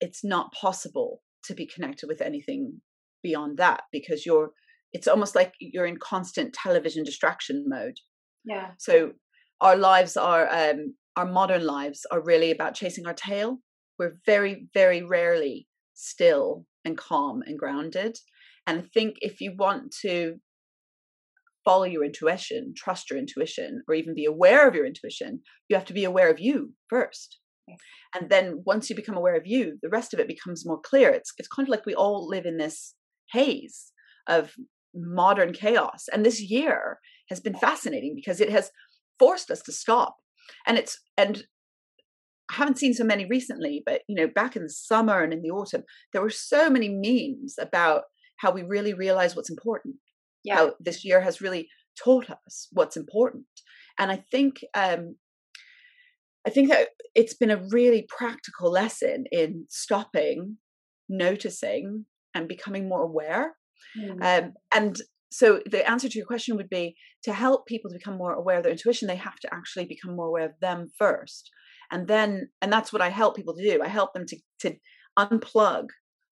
it's 0.00 0.24
not 0.24 0.52
possible 0.52 1.22
to 1.44 1.54
be 1.54 1.66
connected 1.66 2.06
with 2.08 2.20
anything 2.22 2.80
beyond 3.22 3.58
that 3.58 3.82
because 3.92 4.24
you're 4.24 4.50
it's 4.92 5.06
almost 5.06 5.34
like 5.34 5.52
you're 5.60 5.86
in 5.86 5.98
constant 5.98 6.52
television 6.54 7.04
distraction 7.04 7.64
mode 7.68 7.98
Yeah. 8.44 8.70
so 8.78 9.12
our 9.60 9.76
lives 9.76 10.16
are 10.16 10.48
um 10.52 10.94
our 11.16 11.26
modern 11.26 11.64
lives 11.66 12.06
are 12.10 12.22
really 12.22 12.50
about 12.50 12.74
chasing 12.74 13.06
our 13.06 13.14
tail 13.14 13.58
we're 13.98 14.16
very 14.24 14.68
very 14.72 15.02
rarely 15.02 15.66
still 16.00 16.66
and 16.84 16.96
calm 16.96 17.42
and 17.46 17.58
grounded 17.58 18.16
and 18.66 18.78
i 18.80 18.82
think 18.94 19.16
if 19.20 19.40
you 19.40 19.54
want 19.56 19.94
to 20.00 20.36
follow 21.64 21.84
your 21.84 22.04
intuition 22.04 22.72
trust 22.76 23.10
your 23.10 23.18
intuition 23.18 23.82
or 23.86 23.94
even 23.94 24.14
be 24.14 24.24
aware 24.24 24.66
of 24.66 24.74
your 24.74 24.86
intuition 24.86 25.40
you 25.68 25.76
have 25.76 25.86
to 25.86 25.92
be 25.92 26.04
aware 26.04 26.30
of 26.30 26.40
you 26.40 26.72
first. 26.88 27.38
And 28.14 28.28
then 28.28 28.62
once 28.66 28.90
you 28.90 28.96
become 28.96 29.16
aware 29.16 29.36
of 29.36 29.46
you 29.46 29.78
the 29.80 29.88
rest 29.88 30.12
of 30.12 30.20
it 30.20 30.26
becomes 30.26 30.66
more 30.66 30.80
clear. 30.80 31.10
It's 31.10 31.32
it's 31.38 31.48
kind 31.48 31.66
of 31.68 31.70
like 31.70 31.86
we 31.86 31.94
all 31.94 32.28
live 32.28 32.44
in 32.44 32.58
this 32.58 32.94
haze 33.32 33.92
of 34.26 34.54
modern 34.92 35.52
chaos 35.52 36.06
and 36.12 36.26
this 36.26 36.40
year 36.42 36.98
has 37.28 37.38
been 37.38 37.54
fascinating 37.54 38.14
because 38.16 38.40
it 38.40 38.50
has 38.50 38.72
forced 39.20 39.50
us 39.50 39.62
to 39.62 39.72
stop. 39.72 40.16
And 40.66 40.76
it's 40.76 40.98
and 41.16 41.44
I 42.50 42.54
haven't 42.54 42.78
seen 42.78 42.94
so 42.94 43.04
many 43.04 43.24
recently 43.26 43.82
but 43.84 44.02
you 44.08 44.16
know 44.16 44.28
back 44.34 44.56
in 44.56 44.62
the 44.62 44.70
summer 44.70 45.22
and 45.22 45.32
in 45.32 45.42
the 45.42 45.50
autumn 45.50 45.84
there 46.12 46.22
were 46.22 46.30
so 46.30 46.68
many 46.68 46.88
memes 46.88 47.54
about 47.58 48.02
how 48.38 48.50
we 48.50 48.62
really 48.62 48.94
realize 48.94 49.36
what's 49.36 49.50
important 49.50 49.96
Yeah. 50.44 50.56
how 50.56 50.74
this 50.80 51.04
year 51.04 51.20
has 51.20 51.40
really 51.40 51.68
taught 52.02 52.30
us 52.30 52.68
what's 52.72 52.96
important 52.96 53.46
and 53.98 54.10
i 54.10 54.16
think 54.30 54.60
um 54.74 55.16
I 56.46 56.50
think 56.50 56.70
that 56.70 56.88
it's 57.14 57.34
been 57.34 57.50
a 57.50 57.62
really 57.70 58.06
practical 58.08 58.70
lesson 58.70 59.24
in 59.30 59.66
stopping, 59.68 60.56
noticing, 61.08 62.06
and 62.34 62.48
becoming 62.48 62.88
more 62.88 63.02
aware. 63.02 63.56
Mm. 63.98 64.24
Um, 64.24 64.52
and 64.74 64.96
so 65.30 65.60
the 65.70 65.88
answer 65.88 66.08
to 66.08 66.18
your 66.18 66.26
question 66.26 66.56
would 66.56 66.70
be 66.70 66.96
to 67.24 67.32
help 67.32 67.66
people 67.66 67.90
to 67.90 67.98
become 67.98 68.16
more 68.16 68.32
aware 68.32 68.58
of 68.58 68.62
their 68.62 68.72
intuition, 68.72 69.06
they 69.06 69.16
have 69.16 69.38
to 69.40 69.52
actually 69.52 69.84
become 69.84 70.16
more 70.16 70.28
aware 70.28 70.46
of 70.46 70.58
them 70.60 70.88
first. 70.98 71.50
And 71.90 72.06
then, 72.06 72.48
and 72.62 72.72
that's 72.72 72.92
what 72.92 73.02
I 73.02 73.08
help 73.08 73.36
people 73.36 73.54
to 73.54 73.62
do. 73.62 73.82
I 73.82 73.88
help 73.88 74.12
them 74.14 74.26
to, 74.26 74.36
to 74.60 74.76
unplug 75.18 75.88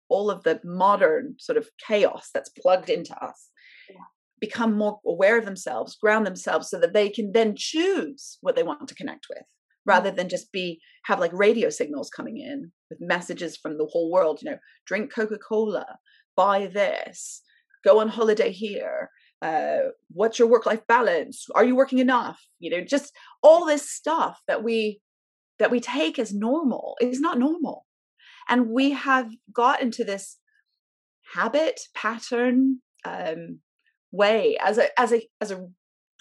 all 0.09 0.29
of 0.29 0.43
the 0.43 0.59
modern 0.63 1.35
sort 1.39 1.57
of 1.57 1.69
chaos 1.85 2.29
that's 2.33 2.49
plugged 2.49 2.89
into 2.89 3.15
us 3.23 3.49
yeah. 3.89 3.95
become 4.39 4.73
more 4.73 4.99
aware 5.05 5.37
of 5.37 5.45
themselves 5.45 5.95
ground 5.95 6.25
themselves 6.25 6.69
so 6.69 6.79
that 6.79 6.93
they 6.93 7.09
can 7.09 7.31
then 7.31 7.55
choose 7.57 8.37
what 8.41 8.55
they 8.55 8.63
want 8.63 8.87
to 8.87 8.95
connect 8.95 9.27
with 9.29 9.43
rather 9.85 10.11
than 10.11 10.29
just 10.29 10.51
be 10.51 10.79
have 11.05 11.19
like 11.19 11.31
radio 11.33 11.69
signals 11.69 12.09
coming 12.09 12.37
in 12.37 12.71
with 12.89 12.99
messages 13.01 13.57
from 13.57 13.77
the 13.77 13.85
whole 13.85 14.11
world 14.11 14.39
you 14.41 14.49
know 14.49 14.57
drink 14.85 15.11
coca-cola 15.13 15.85
buy 16.35 16.67
this 16.67 17.41
go 17.83 17.99
on 17.99 18.09
holiday 18.09 18.51
here 18.51 19.09
uh, 19.41 19.89
what's 20.11 20.39
your 20.39 20.47
work 20.47 20.65
life 20.65 20.81
balance 20.87 21.45
are 21.55 21.65
you 21.65 21.75
working 21.75 21.99
enough 21.99 22.41
you 22.59 22.69
know 22.69 22.81
just 22.81 23.11
all 23.43 23.65
this 23.65 23.89
stuff 23.89 24.39
that 24.47 24.63
we 24.63 24.99
that 25.59 25.71
we 25.71 25.79
take 25.79 26.19
as 26.19 26.33
normal 26.33 26.97
is 27.01 27.19
not 27.19 27.39
normal 27.39 27.85
and 28.47 28.69
we 28.69 28.91
have 28.91 29.31
got 29.53 29.81
into 29.81 30.03
this 30.03 30.37
habit 31.33 31.81
pattern 31.93 32.79
um, 33.03 33.59
way 34.11 34.57
as 34.63 34.77
a 34.77 34.99
as 34.99 35.11
a 35.11 35.27
as 35.41 35.51
a 35.51 35.67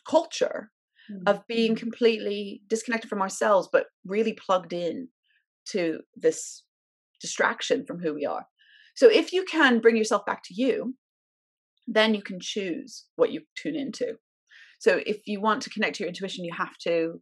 culture 0.09 0.71
mm-hmm. 1.11 1.23
of 1.27 1.47
being 1.47 1.73
mm-hmm. 1.73 1.81
completely 1.81 2.63
disconnected 2.69 3.09
from 3.09 3.23
ourselves 3.23 3.69
but 3.73 3.87
really 4.05 4.33
plugged 4.33 4.73
in 4.73 5.09
to 5.67 6.01
this 6.15 6.65
distraction 7.21 7.85
from 7.87 8.01
who 8.01 8.15
we 8.15 8.27
are 8.27 8.47
so 8.95 9.09
if 9.09 9.33
you 9.33 9.45
can 9.45 9.81
bring 9.81 9.97
yourself 9.97 10.25
back 10.27 10.43
to 10.45 10.55
you 10.55 10.95
then 11.87 12.15
you 12.15 12.23
can 12.23 12.39
choose 12.41 13.05
what 13.17 13.31
you 13.31 13.43
tune 13.57 13.77
into 13.77 14.17
so 14.79 15.01
if 15.07 15.27
you 15.27 15.41
want 15.41 15.63
to 15.63 15.71
connect 15.71 15.97
to 15.97 16.03
your 16.03 16.09
intuition 16.09 16.45
you 16.45 16.53
have 16.53 16.77
to 16.79 17.21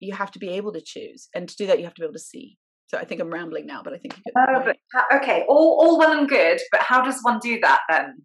you 0.00 0.14
have 0.14 0.30
to 0.32 0.38
be 0.38 0.48
able 0.48 0.72
to 0.72 0.80
choose 0.80 1.28
and 1.34 1.48
to 1.48 1.56
do 1.56 1.66
that 1.66 1.78
you 1.78 1.84
have 1.84 1.94
to 1.94 2.00
be 2.00 2.06
able 2.06 2.14
to 2.14 2.18
see 2.18 2.58
so 2.90 2.98
I 2.98 3.04
think 3.04 3.20
I'm 3.20 3.30
rambling 3.30 3.66
now, 3.66 3.82
but 3.84 3.92
I 3.92 3.98
think 3.98 4.16
you 4.16 4.22
could. 4.24 4.32
Oh, 4.36 4.64
but 4.64 4.76
okay, 5.22 5.44
all 5.48 5.78
all 5.80 5.96
well 5.96 6.18
and 6.18 6.28
good, 6.28 6.60
but 6.72 6.80
how 6.82 7.04
does 7.04 7.20
one 7.22 7.38
do 7.40 7.60
that 7.60 7.82
then? 7.88 8.22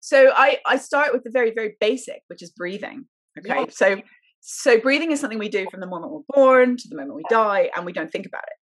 So 0.00 0.32
I 0.34 0.60
I 0.64 0.78
start 0.78 1.12
with 1.12 1.24
the 1.24 1.30
very 1.30 1.52
very 1.54 1.76
basic, 1.78 2.22
which 2.28 2.42
is 2.42 2.50
breathing. 2.50 3.04
Okay, 3.38 3.60
yeah. 3.60 3.66
so 3.68 4.00
so 4.40 4.80
breathing 4.80 5.10
is 5.12 5.20
something 5.20 5.38
we 5.38 5.50
do 5.50 5.66
from 5.70 5.80
the 5.80 5.86
moment 5.86 6.10
we're 6.10 6.34
born 6.34 6.78
to 6.78 6.88
the 6.88 6.96
moment 6.96 7.16
we 7.16 7.22
die, 7.28 7.68
and 7.76 7.84
we 7.84 7.92
don't 7.92 8.10
think 8.10 8.24
about 8.24 8.44
it. 8.44 8.56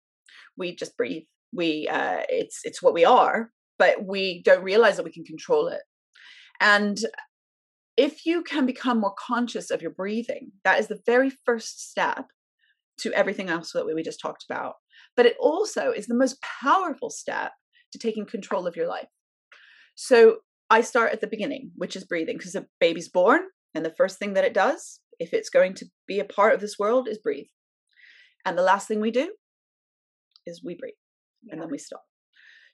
We 0.58 0.76
just 0.76 0.98
breathe. 0.98 1.24
We 1.54 1.88
uh, 1.88 2.24
it's 2.28 2.62
it's 2.64 2.82
what 2.82 2.96
we 2.96 3.06
are, 3.06 3.52
but 3.78 4.04
we 4.04 4.42
don't 4.42 4.64
realize 4.64 4.98
that 4.98 5.06
we 5.06 5.12
can 5.12 5.26
control 5.26 5.68
it. 5.68 5.82
And 6.60 6.98
if 7.98 8.26
you 8.26 8.44
can 8.44 8.66
become 8.66 9.00
more 9.00 9.16
conscious 9.18 9.72
of 9.72 9.82
your 9.82 9.92
breathing, 9.92 10.52
that 10.64 10.80
is 10.80 10.88
the 10.88 11.02
very 11.06 11.32
first 11.46 11.90
step 11.90 12.28
to 13.00 13.12
everything 13.14 13.50
else 13.50 13.72
that 13.74 13.86
we 13.86 14.04
just 14.04 14.22
talked 14.22 14.46
about. 14.50 14.76
But 15.16 15.26
it 15.26 15.36
also 15.40 15.92
is 15.92 16.06
the 16.06 16.16
most 16.16 16.38
powerful 16.42 17.10
step 17.10 17.52
to 17.92 18.00
taking 18.00 18.26
control 18.26 18.68
of 18.68 18.76
your 18.76 18.88
life. 18.88 19.08
So 19.96 20.38
I 20.70 20.82
start 20.82 21.12
at 21.12 21.22
the 21.22 21.28
beginning, 21.28 21.72
which 21.76 21.96
is 21.96 22.06
breathing, 22.06 22.38
because 22.38 22.56
a 22.56 22.68
baby's 22.80 23.10
born, 23.10 23.42
and 23.74 23.84
the 23.84 23.94
first 23.98 24.20
thing 24.20 24.34
that 24.34 24.46
it 24.46 24.54
does, 24.54 25.00
if 25.20 25.34
it's 25.34 25.50
going 25.50 25.74
to 25.76 25.86
be 26.08 26.20
a 26.20 26.26
part 26.26 26.54
of 26.54 26.62
this 26.62 26.78
world, 26.78 27.08
is 27.08 27.18
breathe. 27.18 27.48
And 28.46 28.58
the 28.58 28.64
last 28.64 28.88
thing 28.88 29.02
we 29.02 29.12
do 29.12 29.34
is 30.46 30.62
we 30.64 30.76
breathe, 30.76 30.94
yeah. 31.44 31.54
and 31.54 31.62
then 31.62 31.70
we 31.72 31.78
stop. 31.78 32.04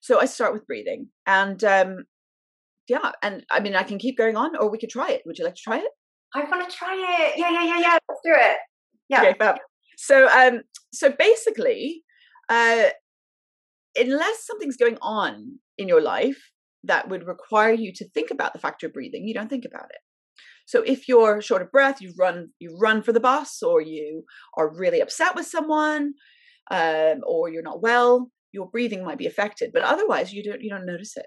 So 0.01 0.19
I 0.19 0.25
start 0.25 0.53
with 0.53 0.67
breathing, 0.67 1.09
and 1.25 1.63
um, 1.63 2.05
yeah, 2.87 3.11
and 3.21 3.45
I 3.51 3.59
mean 3.59 3.75
I 3.75 3.83
can 3.83 3.97
keep 3.97 4.17
going 4.17 4.35
on, 4.35 4.55
or 4.55 4.69
we 4.69 4.77
could 4.77 4.89
try 4.89 5.09
it. 5.09 5.21
Would 5.25 5.37
you 5.37 5.45
like 5.45 5.55
to 5.55 5.61
try 5.61 5.77
it? 5.77 5.91
I 6.35 6.43
want 6.49 6.69
to 6.69 6.75
try 6.75 6.93
it. 6.93 7.37
Yeah, 7.37 7.51
yeah, 7.51 7.63
yeah, 7.63 7.79
yeah. 7.79 7.97
Let's 8.09 8.21
do 8.23 8.33
it. 8.33 8.57
Yeah. 9.09 9.21
Okay, 9.21 9.35
fab. 9.37 9.57
So, 9.97 10.27
um, 10.27 10.61
so 10.91 11.11
basically, 11.11 12.03
uh, 12.49 12.85
unless 13.95 14.45
something's 14.45 14.77
going 14.77 14.97
on 15.01 15.59
in 15.77 15.87
your 15.87 16.01
life 16.01 16.51
that 16.83 17.09
would 17.09 17.27
require 17.27 17.73
you 17.73 17.93
to 17.93 18.09
think 18.09 18.31
about 18.31 18.53
the 18.53 18.59
fact 18.59 18.81
you're 18.81 18.91
breathing, 18.91 19.27
you 19.27 19.33
don't 19.33 19.49
think 19.49 19.65
about 19.65 19.85
it. 19.85 19.99
So 20.65 20.81
if 20.81 21.07
you're 21.07 21.41
short 21.41 21.61
of 21.61 21.71
breath, 21.71 22.01
you 22.01 22.13
run, 22.17 22.49
you 22.59 22.77
run 22.81 23.03
for 23.03 23.13
the 23.13 23.19
bus, 23.19 23.61
or 23.61 23.81
you 23.81 24.23
are 24.57 24.73
really 24.75 25.01
upset 25.01 25.35
with 25.35 25.45
someone, 25.45 26.13
um, 26.71 27.19
or 27.27 27.49
you're 27.49 27.61
not 27.61 27.81
well, 27.81 28.31
your 28.51 28.69
breathing 28.69 29.03
might 29.03 29.17
be 29.17 29.27
affected. 29.27 29.71
But 29.73 29.83
otherwise, 29.83 30.33
you 30.33 30.43
don't 30.43 30.61
you 30.61 30.69
don't 30.69 30.85
notice 30.85 31.17
it. 31.17 31.25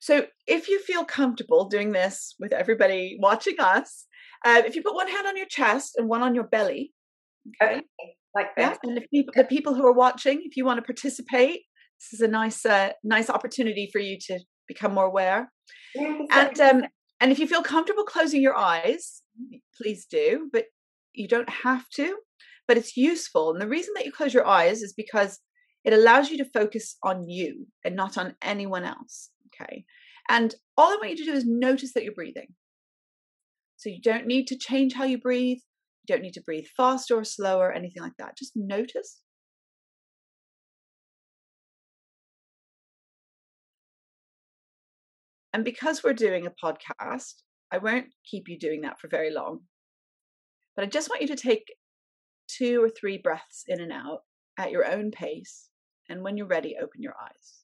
So 0.00 0.26
if 0.46 0.68
you 0.68 0.80
feel 0.80 1.04
comfortable 1.04 1.68
doing 1.68 1.92
this 1.92 2.34
with 2.38 2.52
everybody 2.52 3.16
watching 3.20 3.56
us, 3.58 4.06
uh, 4.44 4.62
if 4.66 4.76
you 4.76 4.82
put 4.82 4.94
one 4.94 5.08
hand 5.08 5.26
on 5.26 5.36
your 5.36 5.46
chest 5.46 5.94
and 5.96 6.08
one 6.08 6.22
on 6.22 6.34
your 6.34 6.44
belly, 6.44 6.92
Okay. 7.62 7.82
Like 8.34 8.48
Yeah, 8.58 8.76
and 8.82 8.98
if 8.98 9.08
people, 9.10 9.32
the 9.36 9.44
people 9.44 9.74
who 9.74 9.86
are 9.86 9.92
watching, 9.92 10.42
if 10.44 10.56
you 10.56 10.64
want 10.64 10.78
to 10.78 10.82
participate, 10.82 11.60
this 12.00 12.12
is 12.12 12.20
a 12.20 12.28
nice, 12.28 12.66
uh, 12.66 12.90
nice 13.04 13.30
opportunity 13.30 13.88
for 13.92 14.00
you 14.00 14.18
to 14.26 14.40
become 14.66 14.94
more 14.94 15.04
aware. 15.04 15.52
And 15.96 16.60
um, 16.60 16.84
and 17.20 17.30
if 17.30 17.38
you 17.38 17.46
feel 17.46 17.62
comfortable 17.62 18.04
closing 18.04 18.42
your 18.42 18.56
eyes, 18.56 19.22
please 19.80 20.06
do. 20.10 20.50
But 20.52 20.64
you 21.12 21.28
don't 21.28 21.48
have 21.48 21.88
to. 21.90 22.16
But 22.66 22.76
it's 22.76 22.96
useful, 22.96 23.52
and 23.52 23.60
the 23.60 23.68
reason 23.68 23.94
that 23.94 24.04
you 24.04 24.10
close 24.10 24.34
your 24.34 24.46
eyes 24.46 24.82
is 24.82 24.94
because 24.94 25.38
it 25.84 25.92
allows 25.92 26.30
you 26.30 26.38
to 26.38 26.46
focus 26.46 26.96
on 27.02 27.28
you 27.28 27.66
and 27.84 27.94
not 27.94 28.18
on 28.18 28.34
anyone 28.42 28.84
else. 28.84 29.30
Okay. 29.60 29.84
And 30.28 30.54
all 30.76 30.92
I 30.92 30.96
want 30.96 31.10
you 31.10 31.16
to 31.18 31.24
do 31.24 31.32
is 31.32 31.44
notice 31.46 31.92
that 31.94 32.04
you're 32.04 32.14
breathing. 32.14 32.54
So 33.76 33.90
you 33.90 34.00
don't 34.00 34.26
need 34.26 34.46
to 34.48 34.58
change 34.58 34.94
how 34.94 35.04
you 35.04 35.18
breathe. 35.18 35.58
You 36.06 36.14
don't 36.14 36.22
need 36.22 36.34
to 36.34 36.42
breathe 36.42 36.66
faster 36.76 37.16
or 37.16 37.24
slower, 37.24 37.72
anything 37.72 38.02
like 38.02 38.16
that. 38.18 38.36
Just 38.38 38.52
notice. 38.54 39.20
And 45.52 45.64
because 45.64 46.02
we're 46.02 46.14
doing 46.14 46.46
a 46.46 46.66
podcast, 46.66 47.34
I 47.70 47.78
won't 47.78 48.06
keep 48.28 48.48
you 48.48 48.58
doing 48.58 48.80
that 48.80 48.98
for 48.98 49.08
very 49.08 49.32
long. 49.32 49.60
But 50.74 50.84
I 50.84 50.88
just 50.88 51.08
want 51.08 51.22
you 51.22 51.28
to 51.28 51.36
take 51.36 51.74
two 52.48 52.82
or 52.82 52.88
three 52.88 53.18
breaths 53.18 53.64
in 53.68 53.80
and 53.80 53.92
out 53.92 54.20
at 54.58 54.70
your 54.70 54.84
own 54.84 55.10
pace. 55.10 55.68
And 56.08 56.22
when 56.22 56.36
you're 56.36 56.46
ready, 56.46 56.76
open 56.76 57.02
your 57.02 57.14
eyes. 57.22 57.63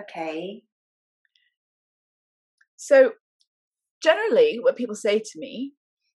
Okay. 0.00 0.62
So, 2.76 3.12
generally, 4.02 4.58
what 4.60 4.76
people 4.76 4.94
say 4.94 5.18
to 5.18 5.38
me 5.38 5.72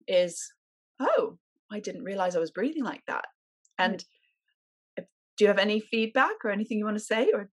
is, 0.07 0.53
Oh, 0.99 1.37
I 1.71 1.79
didn't 1.79 2.03
realize 2.03 2.35
I 2.35 2.39
was 2.39 2.51
breathing 2.51 2.83
like 2.83 3.01
that. 3.07 3.25
Mm. 3.79 3.85
And 3.85 4.05
do 4.97 5.45
you 5.45 5.47
have 5.47 5.57
any 5.57 5.79
feedback 5.79 6.43
or 6.43 6.51
anything 6.51 6.77
you 6.77 6.85
want 6.85 6.97
to 6.97 7.03
say? 7.03 7.31
Or 7.33 7.49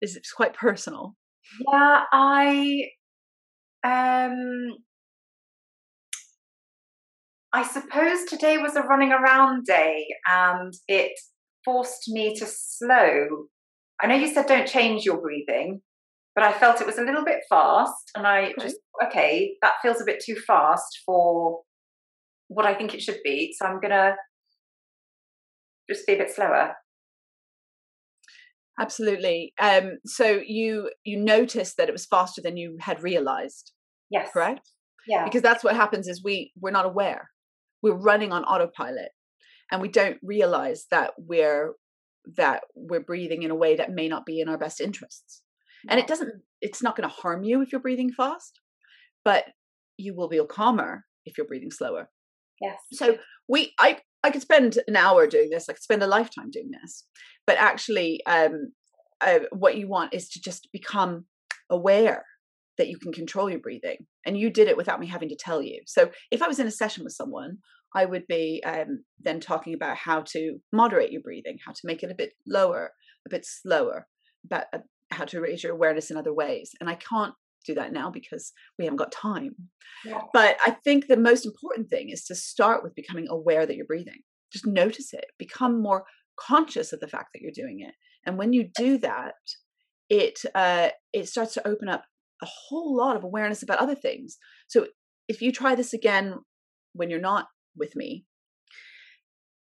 is 0.00 0.16
it 0.16 0.26
quite 0.34 0.54
personal? 0.54 1.14
Yeah, 1.60 2.02
I. 2.12 2.88
Um, 3.84 4.70
I 7.52 7.62
suppose 7.62 8.24
today 8.24 8.58
was 8.58 8.74
a 8.74 8.82
running 8.82 9.12
around 9.12 9.64
day 9.64 10.06
and 10.26 10.72
it 10.88 11.12
forced 11.64 12.08
me 12.08 12.34
to 12.36 12.46
slow 12.46 13.46
I 14.00 14.06
know 14.06 14.16
you 14.16 14.32
said 14.32 14.46
don't 14.46 14.66
change 14.66 15.04
your 15.04 15.20
breathing, 15.20 15.80
but 16.34 16.44
I 16.44 16.52
felt 16.52 16.80
it 16.80 16.86
was 16.86 16.98
a 16.98 17.04
little 17.04 17.24
bit 17.24 17.40
fast. 17.48 18.10
And 18.16 18.26
I 18.26 18.46
okay. 18.46 18.54
just, 18.60 18.76
okay, 19.06 19.56
that 19.62 19.74
feels 19.82 20.00
a 20.00 20.04
bit 20.04 20.22
too 20.24 20.36
fast 20.46 21.00
for 21.06 21.60
what 22.48 22.66
I 22.66 22.74
think 22.74 22.94
it 22.94 23.02
should 23.02 23.20
be. 23.24 23.54
So 23.56 23.66
I'm 23.66 23.80
going 23.80 23.90
to 23.92 24.14
just 25.88 26.06
be 26.06 26.14
a 26.14 26.18
bit 26.18 26.34
slower. 26.34 26.74
Absolutely. 28.80 29.52
Um, 29.60 29.98
so 30.04 30.42
you 30.44 30.90
you 31.04 31.16
noticed 31.16 31.76
that 31.76 31.88
it 31.88 31.92
was 31.92 32.06
faster 32.06 32.42
than 32.42 32.56
you 32.56 32.76
had 32.80 33.02
realized. 33.02 33.72
Yes. 34.10 34.30
Correct. 34.32 34.68
Yeah. 35.06 35.24
Because 35.24 35.42
that's 35.42 35.62
what 35.62 35.76
happens 35.76 36.08
is 36.08 36.24
we 36.24 36.52
we're 36.60 36.72
not 36.72 36.86
aware. 36.86 37.30
We're 37.82 37.94
running 37.94 38.32
on 38.32 38.42
autopilot, 38.44 39.10
and 39.70 39.80
we 39.80 39.88
don't 39.88 40.18
realize 40.22 40.86
that 40.90 41.12
we're 41.18 41.74
that 42.36 42.62
we're 42.74 43.00
breathing 43.00 43.42
in 43.42 43.50
a 43.50 43.56
way 43.56 43.76
that 43.76 43.92
may 43.92 44.08
not 44.08 44.26
be 44.26 44.40
in 44.40 44.48
our 44.48 44.58
best 44.58 44.80
interests. 44.80 45.42
And 45.88 46.00
it 46.00 46.06
doesn't, 46.06 46.32
it's 46.62 46.82
not 46.82 46.96
going 46.96 47.08
to 47.08 47.14
harm 47.14 47.44
you 47.44 47.60
if 47.60 47.70
you're 47.70 47.80
breathing 47.80 48.10
fast, 48.10 48.60
but 49.24 49.44
you 49.98 50.14
will 50.14 50.30
feel 50.30 50.46
calmer 50.46 51.04
if 51.26 51.36
you're 51.36 51.46
breathing 51.46 51.70
slower. 51.70 52.08
Yes. 52.60 52.78
So 52.92 53.18
we, 53.48 53.74
I, 53.78 53.98
I 54.22 54.30
could 54.30 54.40
spend 54.40 54.78
an 54.86 54.96
hour 54.96 55.26
doing 55.26 55.50
this. 55.50 55.68
I 55.68 55.74
could 55.74 55.82
spend 55.82 56.02
a 56.02 56.06
lifetime 56.06 56.50
doing 56.50 56.70
this, 56.70 57.04
but 57.46 57.58
actually, 57.58 58.24
um, 58.26 58.72
uh, 59.20 59.40
what 59.52 59.76
you 59.76 59.88
want 59.88 60.14
is 60.14 60.28
to 60.30 60.40
just 60.40 60.68
become 60.72 61.26
aware 61.70 62.24
that 62.76 62.88
you 62.88 62.98
can 62.98 63.12
control 63.12 63.48
your 63.48 63.60
breathing 63.60 64.06
and 64.26 64.38
you 64.38 64.50
did 64.50 64.68
it 64.68 64.76
without 64.76 65.00
me 65.00 65.06
having 65.06 65.28
to 65.28 65.36
tell 65.36 65.62
you 65.62 65.80
so 65.86 66.10
if 66.30 66.42
i 66.42 66.48
was 66.48 66.58
in 66.58 66.66
a 66.66 66.72
session 66.72 67.04
with 67.04 67.12
someone 67.12 67.58
i 67.94 68.04
would 68.04 68.26
be 68.26 68.62
um, 68.66 69.04
then 69.20 69.40
talking 69.40 69.74
about 69.74 69.96
how 69.96 70.20
to 70.20 70.58
moderate 70.72 71.12
your 71.12 71.22
breathing 71.22 71.58
how 71.64 71.72
to 71.72 71.80
make 71.84 72.02
it 72.02 72.10
a 72.10 72.14
bit 72.14 72.32
lower 72.46 72.92
a 73.26 73.30
bit 73.30 73.44
slower 73.44 74.06
about 74.44 74.64
uh, 74.72 74.78
how 75.10 75.24
to 75.24 75.40
raise 75.40 75.62
your 75.62 75.72
awareness 75.72 76.10
in 76.10 76.16
other 76.16 76.34
ways 76.34 76.72
and 76.80 76.88
i 76.88 76.94
can't 76.94 77.34
do 77.66 77.74
that 77.74 77.92
now 77.92 78.10
because 78.10 78.52
we 78.78 78.84
haven't 78.84 78.98
got 78.98 79.10
time 79.10 79.54
yeah. 80.04 80.20
but 80.32 80.56
i 80.66 80.70
think 80.84 81.06
the 81.06 81.16
most 81.16 81.46
important 81.46 81.88
thing 81.88 82.10
is 82.10 82.24
to 82.24 82.34
start 82.34 82.82
with 82.82 82.94
becoming 82.94 83.26
aware 83.30 83.64
that 83.64 83.76
you're 83.76 83.86
breathing 83.86 84.20
just 84.52 84.66
notice 84.66 85.12
it 85.12 85.24
become 85.38 85.82
more 85.82 86.04
conscious 86.38 86.92
of 86.92 87.00
the 87.00 87.08
fact 87.08 87.28
that 87.32 87.40
you're 87.40 87.52
doing 87.54 87.80
it 87.80 87.94
and 88.26 88.36
when 88.36 88.52
you 88.52 88.68
do 88.76 88.98
that 88.98 89.34
it 90.10 90.40
uh, 90.54 90.90
it 91.12 91.28
starts 91.28 91.54
to 91.54 91.66
open 91.66 91.88
up 91.88 92.04
a 92.42 92.46
whole 92.46 92.96
lot 92.96 93.16
of 93.16 93.24
awareness 93.24 93.62
about 93.62 93.78
other 93.78 93.94
things. 93.94 94.38
So 94.68 94.86
if 95.28 95.40
you 95.40 95.52
try 95.52 95.74
this 95.74 95.92
again 95.92 96.34
when 96.92 97.10
you're 97.10 97.20
not 97.20 97.46
with 97.76 97.96
me, 97.96 98.24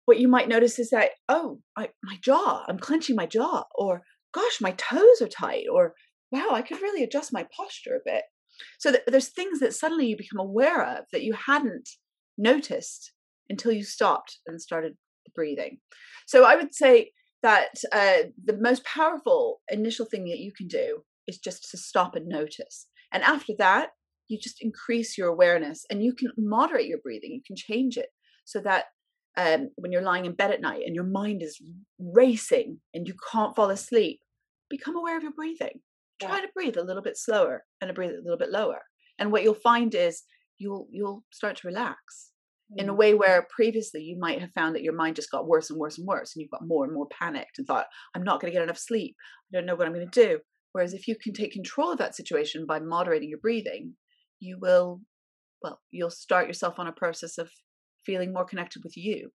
what 0.05 0.19
you 0.19 0.27
might 0.27 0.49
notice 0.49 0.79
is 0.79 0.89
that, 0.89 1.11
oh, 1.29 1.59
I, 1.77 1.89
my 2.03 2.17
jaw, 2.21 2.65
I'm 2.67 2.79
clenching 2.79 3.15
my 3.15 3.25
jaw, 3.25 3.63
or 3.75 4.01
gosh, 4.33 4.59
my 4.61 4.71
toes 4.71 5.21
are 5.21 5.27
tight, 5.27 5.65
or 5.71 5.93
wow, 6.31 6.49
I 6.51 6.61
could 6.61 6.81
really 6.81 7.03
adjust 7.03 7.33
my 7.33 7.45
posture 7.55 7.95
a 7.95 8.09
bit. 8.09 8.23
So 8.79 8.91
th- 8.91 9.03
there's 9.07 9.29
things 9.29 9.59
that 9.59 9.73
suddenly 9.73 10.07
you 10.07 10.17
become 10.17 10.39
aware 10.39 10.83
of 10.85 11.05
that 11.11 11.23
you 11.23 11.33
hadn't 11.33 11.89
noticed 12.37 13.13
until 13.49 13.71
you 13.71 13.83
stopped 13.83 14.39
and 14.47 14.61
started 14.61 14.93
breathing. 15.35 15.79
So 16.27 16.45
I 16.45 16.55
would 16.55 16.73
say 16.73 17.11
that 17.43 17.81
uh, 17.91 18.29
the 18.43 18.57
most 18.59 18.85
powerful 18.85 19.61
initial 19.69 20.05
thing 20.05 20.25
that 20.25 20.39
you 20.39 20.51
can 20.55 20.67
do 20.67 21.03
is 21.27 21.37
just 21.37 21.69
to 21.71 21.77
stop 21.77 22.15
and 22.15 22.27
notice. 22.27 22.87
And 23.11 23.23
after 23.23 23.53
that, 23.57 23.89
you 24.31 24.39
just 24.39 24.61
increase 24.61 25.17
your 25.17 25.27
awareness 25.27 25.85
and 25.89 26.03
you 26.03 26.13
can 26.13 26.29
moderate 26.37 26.87
your 26.87 26.99
breathing. 27.03 27.31
You 27.31 27.41
can 27.45 27.55
change 27.55 27.97
it 27.97 28.07
so 28.45 28.61
that 28.61 28.85
um, 29.37 29.69
when 29.75 29.91
you're 29.91 30.01
lying 30.01 30.25
in 30.25 30.33
bed 30.33 30.51
at 30.51 30.61
night 30.61 30.83
and 30.85 30.95
your 30.95 31.05
mind 31.05 31.41
is 31.43 31.61
racing 31.99 32.79
and 32.93 33.07
you 33.07 33.13
can't 33.31 33.55
fall 33.55 33.69
asleep, 33.69 34.19
become 34.69 34.95
aware 34.95 35.17
of 35.17 35.23
your 35.23 35.33
breathing. 35.33 35.81
Try 36.21 36.41
to 36.41 36.49
breathe 36.53 36.77
a 36.77 36.83
little 36.83 37.01
bit 37.01 37.17
slower 37.17 37.63
and 37.79 37.87
to 37.87 37.93
breathe 37.93 38.11
a 38.11 38.21
little 38.23 38.37
bit 38.37 38.51
lower. 38.51 38.81
And 39.17 39.31
what 39.31 39.43
you'll 39.43 39.55
find 39.55 39.93
is 39.95 40.23
you'll 40.59 40.87
you'll 40.91 41.23
start 41.31 41.57
to 41.57 41.67
relax 41.67 42.31
in 42.77 42.87
a 42.87 42.93
mm. 42.93 42.97
way 42.97 43.13
where 43.13 43.47
previously 43.53 44.01
you 44.01 44.17
might 44.19 44.39
have 44.39 44.51
found 44.51 44.75
that 44.75 44.83
your 44.83 44.93
mind 44.93 45.15
just 45.15 45.31
got 45.31 45.47
worse 45.47 45.69
and 45.69 45.79
worse 45.79 45.97
and 45.97 46.07
worse 46.07 46.33
and 46.33 46.41
you've 46.41 46.51
got 46.51 46.65
more 46.65 46.85
and 46.85 46.93
more 46.93 47.07
panicked 47.07 47.57
and 47.57 47.67
thought 47.67 47.87
i'm 48.15 48.23
not 48.23 48.39
going 48.39 48.51
to 48.51 48.55
get 48.55 48.63
enough 48.63 48.77
sleep 48.77 49.15
i 49.51 49.57
don't 49.57 49.65
know 49.65 49.75
what 49.75 49.87
i'm 49.87 49.93
going 49.93 50.09
to 50.09 50.27
do 50.27 50.39
whereas 50.71 50.93
if 50.93 51.07
you 51.07 51.15
can 51.21 51.33
take 51.33 51.51
control 51.51 51.91
of 51.91 51.97
that 51.97 52.15
situation 52.15 52.65
by 52.65 52.79
moderating 52.79 53.29
your 53.29 53.39
breathing 53.39 53.93
you 54.41 54.57
will 54.59 54.99
well 55.63 55.79
you'll 55.91 56.09
start 56.09 56.47
yourself 56.47 56.79
on 56.79 56.87
a 56.87 56.91
process 56.91 57.37
of 57.37 57.49
feeling 58.05 58.33
more 58.33 58.45
connected 58.45 58.83
with 58.83 58.97
you 58.97 59.29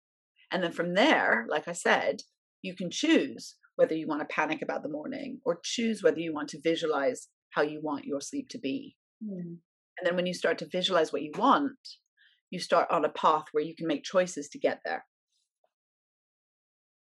and 0.51 0.61
then 0.61 0.71
from 0.71 0.93
there 0.93 1.45
like 1.49 1.67
i 1.67 1.73
said 1.73 2.21
you 2.61 2.75
can 2.75 2.89
choose 2.91 3.55
whether 3.77 3.95
you 3.95 4.07
want 4.07 4.21
to 4.21 4.33
panic 4.33 4.61
about 4.61 4.83
the 4.83 4.89
morning 4.89 5.39
or 5.45 5.59
choose 5.63 6.03
whether 6.03 6.19
you 6.19 6.33
want 6.33 6.49
to 6.49 6.61
visualize 6.61 7.27
how 7.51 7.61
you 7.61 7.79
want 7.81 8.05
your 8.05 8.19
sleep 8.19 8.47
to 8.49 8.59
be 8.59 8.95
mm. 9.23 9.39
and 9.39 10.03
then 10.03 10.15
when 10.15 10.25
you 10.25 10.33
start 10.33 10.57
to 10.57 10.67
visualize 10.67 11.13
what 11.13 11.21
you 11.21 11.31
want 11.37 11.77
you 12.55 12.59
start 12.59 12.89
on 12.89 13.05
a 13.05 13.09
path 13.09 13.45
where 13.51 13.63
you 13.63 13.75
can 13.75 13.87
make 13.87 14.03
choices 14.03 14.47
to 14.49 14.59
get 14.59 14.79
there. 14.85 15.05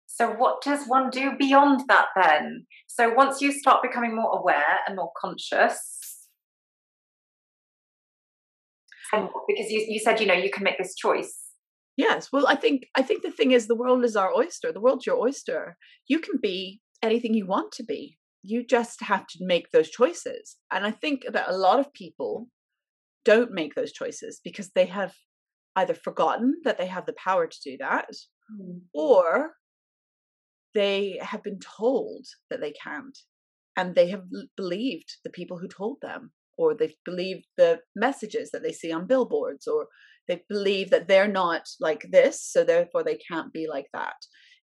So, 0.08 0.32
what 0.32 0.62
does 0.62 0.86
one 0.88 1.10
do 1.10 1.32
beyond 1.38 1.82
that 1.90 2.08
then? 2.16 2.68
So, 2.88 3.14
once 3.14 3.42
you 3.42 3.52
start 3.52 3.84
becoming 3.84 4.16
more 4.16 4.32
aware 4.38 4.80
and 4.88 4.96
more 4.96 5.12
conscious, 5.20 6.00
and 9.14 9.30
because 9.48 9.72
you, 9.72 9.86
you 9.88 10.00
said, 10.00 10.20
you 10.20 10.26
know, 10.26 10.34
you 10.34 10.52
can 10.52 10.64
make 10.64 10.78
this 10.78 10.96
choice. 10.96 11.34
Yes. 11.98 12.30
Well, 12.32 12.46
I 12.48 12.56
think 12.56 12.88
I 12.96 13.02
think 13.02 13.24
the 13.24 13.32
thing 13.32 13.52
is 13.52 13.68
the 13.68 13.76
world 13.76 14.04
is 14.04 14.16
our 14.16 14.34
oyster. 14.34 14.72
The 14.72 14.82
world's 14.82 15.06
your 15.06 15.18
oyster. 15.18 15.78
You 16.08 16.20
can 16.20 16.40
be 16.42 16.82
anything 17.02 17.34
you 17.34 17.46
want 17.46 17.72
to 17.74 17.84
be. 17.84 18.18
You 18.44 18.66
just 18.66 19.02
have 19.02 19.26
to 19.28 19.40
make 19.42 19.72
those 19.72 19.90
choices. 19.90 20.58
And 20.72 20.86
I 20.86 20.92
think 20.92 21.26
that 21.32 21.50
a 21.50 21.58
lot 21.58 21.80
of 21.80 21.94
people 21.94 22.48
don't 23.24 23.52
make 23.52 23.76
those 23.76 23.92
choices 23.92 24.40
because 24.44 24.72
they 24.72 24.86
have 24.86 25.16
either 25.76 25.94
forgotten 25.94 26.56
that 26.64 26.78
they 26.78 26.86
have 26.88 27.06
the 27.06 27.14
power 27.14 27.48
to 27.48 27.58
do 27.64 27.78
that 27.80 28.08
mm. 28.54 28.80
or 28.94 29.54
they 30.74 31.18
have 31.22 31.44
been 31.44 31.60
told 31.60 32.26
that 32.50 32.62
they 32.62 32.72
can't 32.72 33.18
and 33.76 33.96
they 33.96 34.10
have 34.10 34.24
believed 34.56 35.18
the 35.24 35.30
people 35.30 35.58
who 35.58 35.68
told 35.68 35.98
them 36.02 36.32
or 36.58 36.74
they've 36.74 36.96
believed 37.04 37.46
the 37.58 37.80
messages 37.96 38.52
that 38.52 38.64
they 38.64 38.72
see 38.72 38.92
on 38.92 39.08
billboards 39.08 39.68
or 39.68 39.88
they 40.28 40.42
believe 40.50 40.90
that 40.90 41.08
they're 41.08 41.28
not 41.28 41.68
like 41.80 42.06
this 42.12 42.44
so 42.44 42.64
therefore 42.64 43.04
they 43.04 43.18
can't 43.18 43.54
be 43.54 43.68
like 43.70 43.88
that 43.94 44.16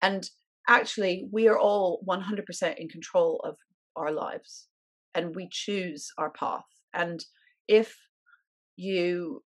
and 0.02 0.30
actually 0.68 1.28
we 1.32 1.48
are 1.48 1.60
all 1.60 2.04
100% 2.08 2.76
in 2.78 2.88
control 2.88 3.42
of 3.44 3.56
our 3.96 4.12
lives 4.12 4.68
and 5.16 5.36
we 5.36 5.48
choose 5.52 6.10
our 6.18 6.32
path 6.32 6.66
and 6.94 7.26
if 7.68 7.96
you 8.76 9.44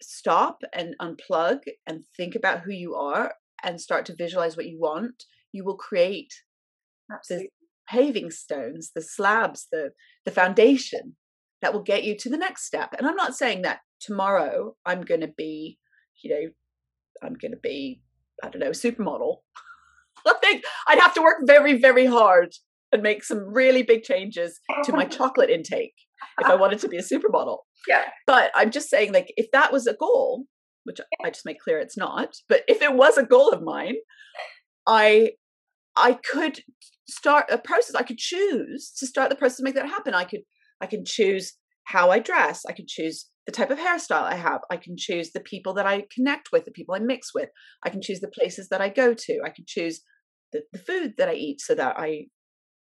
stop 0.00 0.62
and 0.72 0.94
unplug 1.00 1.58
and 1.86 2.04
think 2.16 2.34
about 2.34 2.60
who 2.60 2.72
you 2.72 2.94
are 2.94 3.34
and 3.64 3.80
start 3.80 4.06
to 4.06 4.14
visualize 4.16 4.56
what 4.56 4.66
you 4.66 4.78
want, 4.78 5.24
you 5.52 5.64
will 5.64 5.76
create 5.76 6.32
Absolutely. 7.12 7.48
Paving 7.90 8.30
stones, 8.30 8.90
the 8.94 9.02
slabs, 9.02 9.66
the 9.70 9.90
the 10.24 10.30
foundation 10.30 11.16
that 11.62 11.72
will 11.72 11.82
get 11.82 12.04
you 12.04 12.16
to 12.16 12.28
the 12.28 12.36
next 12.36 12.64
step. 12.64 12.94
And 12.96 13.06
I'm 13.06 13.16
not 13.16 13.34
saying 13.34 13.62
that 13.62 13.80
tomorrow 14.00 14.76
I'm 14.86 15.02
going 15.02 15.22
to 15.22 15.32
be, 15.36 15.78
you 16.22 16.30
know, 16.30 16.50
I'm 17.22 17.34
going 17.34 17.52
to 17.52 17.58
be, 17.60 18.00
I 18.42 18.48
don't 18.48 18.60
know, 18.60 18.70
supermodel. 18.70 19.38
I 20.26 20.34
think 20.40 20.64
I'd 20.86 21.00
have 21.00 21.14
to 21.14 21.22
work 21.22 21.38
very, 21.44 21.78
very 21.78 22.06
hard 22.06 22.52
and 22.92 23.02
make 23.02 23.24
some 23.24 23.52
really 23.52 23.82
big 23.82 24.02
changes 24.02 24.60
to 24.84 24.92
my 24.92 25.04
chocolate 25.18 25.50
intake 25.50 25.94
if 26.40 26.46
I 26.46 26.54
wanted 26.54 26.78
to 26.80 26.88
be 26.88 26.96
a 26.96 27.02
supermodel. 27.02 27.58
Yeah. 27.86 28.04
But 28.26 28.50
I'm 28.54 28.70
just 28.70 28.88
saying, 28.88 29.12
like, 29.12 29.32
if 29.36 29.50
that 29.52 29.72
was 29.72 29.86
a 29.86 29.94
goal, 29.94 30.44
which 30.84 30.98
I 31.24 31.30
just 31.30 31.44
make 31.44 31.60
clear 31.60 31.78
it's 31.78 31.96
not, 31.96 32.34
but 32.48 32.62
if 32.68 32.82
it 32.82 32.94
was 32.94 33.18
a 33.18 33.24
goal 33.24 33.50
of 33.50 33.62
mine, 33.62 33.96
I 34.86 35.32
I 35.96 36.14
could 36.14 36.60
start 37.08 37.46
a 37.50 37.58
process. 37.58 37.94
I 37.94 38.02
could 38.02 38.18
choose 38.18 38.92
to 38.98 39.06
start 39.06 39.30
the 39.30 39.36
process 39.36 39.58
to 39.58 39.64
make 39.64 39.74
that 39.74 39.88
happen. 39.88 40.14
I 40.14 40.24
could 40.24 40.40
I 40.80 40.86
can 40.86 41.04
choose 41.04 41.54
how 41.84 42.10
I 42.10 42.18
dress. 42.18 42.64
I 42.68 42.72
can 42.72 42.84
choose 42.86 43.26
the 43.46 43.52
type 43.52 43.70
of 43.70 43.78
hairstyle 43.78 44.22
I 44.22 44.34
have. 44.34 44.60
I 44.70 44.76
can 44.76 44.94
choose 44.96 45.30
the 45.30 45.40
people 45.40 45.72
that 45.74 45.86
I 45.86 46.04
connect 46.14 46.50
with, 46.52 46.66
the 46.66 46.70
people 46.70 46.94
I 46.94 46.98
mix 46.98 47.34
with. 47.34 47.48
I 47.82 47.88
can 47.88 48.02
choose 48.02 48.20
the 48.20 48.28
places 48.28 48.68
that 48.68 48.82
I 48.82 48.90
go 48.90 49.14
to. 49.14 49.40
I 49.44 49.48
can 49.48 49.64
choose 49.66 50.02
the, 50.52 50.62
the 50.72 50.78
food 50.78 51.14
that 51.16 51.28
I 51.28 51.34
eat 51.34 51.60
so 51.60 51.74
that 51.74 51.96
I 51.98 52.26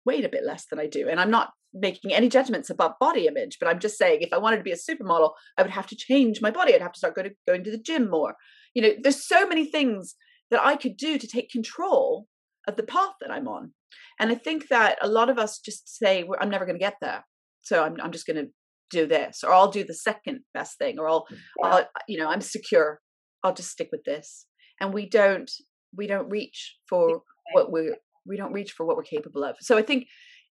weight 0.06 0.26
a 0.26 0.30
bit 0.30 0.45
less 0.45 0.65
than 0.69 0.80
I 0.80 0.86
do. 0.86 1.08
And 1.10 1.19
I'm 1.19 1.32
not 1.32 1.49
making 1.73 2.13
any 2.13 2.30
judgments 2.30 2.69
about 2.69 2.99
body 2.99 3.26
image, 3.26 3.58
but 3.60 3.67
I'm 3.67 3.80
just 3.80 3.97
saying 3.97 4.19
if 4.21 4.32
I 4.32 4.38
wanted 4.38 4.58
to 4.58 4.63
be 4.63 4.71
a 4.71 4.76
supermodel, 4.76 5.32
I 5.58 5.63
would 5.63 5.71
have 5.71 5.88
to 5.88 5.95
change 5.95 6.39
my 6.39 6.52
body. 6.52 6.76
I'd 6.76 6.82
have 6.82 6.93
to 6.93 6.99
start 6.99 7.15
going 7.15 7.30
to, 7.30 7.36
going 7.47 7.63
to 7.63 7.71
the 7.71 7.82
gym 7.82 8.10
more. 8.10 8.36
You 8.76 8.84
know, 8.84 8.91
there's 9.02 9.26
so 9.26 9.47
many 9.47 9.65
things 9.65 10.15
that 10.52 10.63
I 10.63 10.76
could 10.76 10.97
do 10.97 11.17
to 11.17 11.28
take 11.28 11.49
control 11.49 12.28
of 12.67 12.76
the 12.76 12.84
path 12.84 13.13
that 13.21 13.32
I'm 13.32 13.47
on. 13.47 13.73
And 14.19 14.32
I 14.32 14.36
think 14.36 14.67
that 14.69 14.97
a 15.02 15.08
lot 15.08 15.30
of 15.30 15.38
us 15.38 15.60
just 15.60 15.97
say, 15.97 16.23
well, 16.23 16.39
I'm 16.41 16.49
never 16.49 16.65
going 16.65 16.78
to 16.78 16.84
get 16.84 16.95
there. 17.02 17.26
So 17.62 17.84
I'm, 17.84 17.95
I'm 18.02 18.12
just 18.12 18.28
going 18.28 18.38
to 18.38 18.52
do 18.91 19.08
this, 19.08 19.43
or 19.43 19.52
I'll 19.52 19.71
do 19.71 19.84
the 19.84 19.93
second 19.93 20.41
best 20.54 20.78
thing, 20.78 20.99
or 20.99 21.10
I'll, 21.10 21.26
yeah. 21.32 21.67
I'll, 21.67 21.86
you 22.08 22.19
know, 22.19 22.30
I'm 22.30 22.41
secure. 22.41 22.99
I'll 23.43 23.54
just 23.54 23.71
stick 23.71 23.89
with 23.91 24.04
this. 24.06 24.45
And 24.80 24.93
we 24.93 25.10
don't, 25.10 25.49
we 25.95 26.08
don't 26.08 26.30
reach 26.30 26.78
for 26.88 27.21
what 27.54 27.71
we're 27.71 27.95
we 28.26 28.38
don't 28.38 28.54
reach 28.54 28.71
for 28.71 28.86
what 28.86 28.95
we're 28.95 29.04
capable 29.04 29.43
of. 29.43 29.56
So 29.60 29.78
I 29.78 29.82
think 29.82 30.08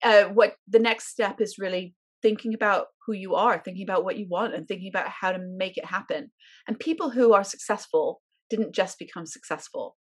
uh, 0.04 0.26
what 0.26 0.56
the 0.68 0.80
next 0.80 1.10
step 1.10 1.42
is 1.42 1.58
really 1.60 1.96
thinking 2.22 2.54
about 2.54 2.88
who 3.06 3.14
you 3.14 3.36
are, 3.36 3.60
thinking 3.60 3.86
about 3.88 4.04
what 4.04 4.18
you 4.18 4.26
want, 4.30 4.56
and 4.56 4.68
thinking 4.68 4.90
about 4.94 5.10
how 5.10 5.32
to 5.32 5.40
make 5.40 5.78
it 5.78 5.86
happen. 5.86 6.32
And 6.68 6.80
people 6.80 7.10
who 7.10 7.34
are 7.34 7.44
successful 7.44 8.22
didn't 8.50 8.74
just 8.74 9.00
become 9.00 9.26
successful; 9.26 9.98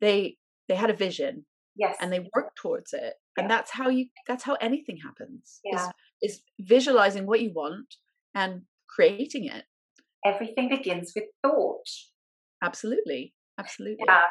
they 0.00 0.36
they 0.68 0.76
had 0.76 0.90
a 0.90 0.96
vision, 0.96 1.46
yes, 1.76 1.96
and 2.00 2.12
they 2.12 2.20
work 2.34 2.54
towards 2.60 2.92
it. 2.92 3.14
Yeah. 3.36 3.42
And 3.42 3.50
that's 3.50 3.70
how 3.70 3.88
you 3.88 4.06
that's 4.26 4.44
how 4.44 4.54
anything 4.60 4.98
happens. 5.02 5.60
Yeah. 5.64 5.88
Is, 6.22 6.34
is 6.34 6.42
visualizing 6.60 7.26
what 7.26 7.40
you 7.40 7.52
want 7.54 7.94
and 8.34 8.62
creating 8.88 9.46
it. 9.46 9.64
Everything 10.24 10.68
begins 10.68 11.12
with 11.14 11.24
thought. 11.42 11.88
Absolutely. 12.62 13.34
Absolutely. 13.58 14.04
Yeah. 14.06 14.22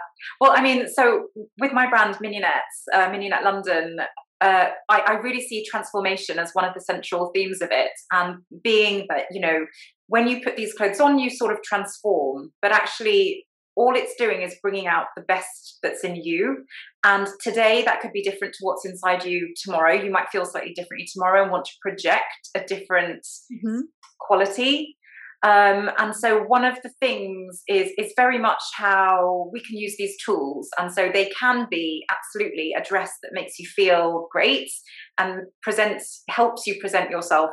Well, 0.41 0.53
I 0.55 0.61
mean, 0.61 0.87
so 0.87 1.27
with 1.59 1.71
my 1.71 1.87
brand 1.87 2.15
Mignonnettes, 2.15 2.91
uh, 2.93 3.09
Mignonnette 3.09 3.43
London, 3.43 3.97
uh, 4.41 4.69
I, 4.89 4.99
I, 5.01 5.11
really 5.19 5.41
see 5.41 5.65
transformation 5.69 6.39
as 6.39 6.51
one 6.53 6.65
of 6.65 6.73
the 6.73 6.81
central 6.81 7.31
themes 7.35 7.61
of 7.61 7.69
it. 7.71 7.91
And 8.11 8.37
being 8.63 9.05
that, 9.09 9.25
you 9.31 9.41
know, 9.41 9.65
when 10.07 10.27
you 10.27 10.41
put 10.41 10.55
these 10.55 10.73
clothes 10.73 10.99
on, 10.99 11.19
you 11.19 11.29
sort 11.29 11.51
of 11.51 11.61
transform, 11.61 12.51
but 12.61 12.71
actually, 12.71 13.45
all 13.79 13.95
it's 13.95 14.15
doing 14.17 14.41
is 14.41 14.57
bringing 14.61 14.87
out 14.87 15.05
the 15.15 15.23
best 15.23 15.79
that's 15.81 16.03
in 16.03 16.17
you. 16.17 16.65
And 17.05 17.27
today, 17.41 17.81
that 17.85 18.01
could 18.01 18.11
be 18.11 18.21
different 18.21 18.53
to 18.55 18.59
what's 18.63 18.85
inside 18.85 19.23
you 19.23 19.53
tomorrow. 19.63 19.93
You 19.93 20.11
might 20.11 20.29
feel 20.29 20.45
slightly 20.45 20.73
differently 20.73 21.07
tomorrow 21.11 21.43
and 21.43 21.51
want 21.51 21.63
to 21.63 21.71
project 21.81 22.49
a 22.53 22.59
different 22.59 23.25
mm-hmm. 23.51 23.79
quality. 24.19 24.97
Um, 25.43 25.89
and 25.97 26.13
so 26.13 26.43
one 26.43 26.65
of 26.65 26.77
the 26.83 26.91
things 26.99 27.63
is 27.69 27.93
is 27.97 28.11
very 28.17 28.37
much 28.37 28.61
how 28.75 29.49
we 29.53 29.61
can 29.61 29.77
use 29.77 29.95
these 29.97 30.17
tools. 30.25 30.67
And 30.77 30.91
so 30.91 31.09
they 31.13 31.31
can 31.39 31.65
be 31.71 32.03
absolutely 32.11 32.73
a 32.77 32.83
dress 32.83 33.13
that 33.23 33.31
makes 33.31 33.57
you 33.59 33.65
feel 33.65 34.27
great 34.29 34.69
and 35.17 35.43
presents 35.63 36.23
helps 36.29 36.67
you 36.67 36.75
present 36.81 37.11
yourself 37.11 37.51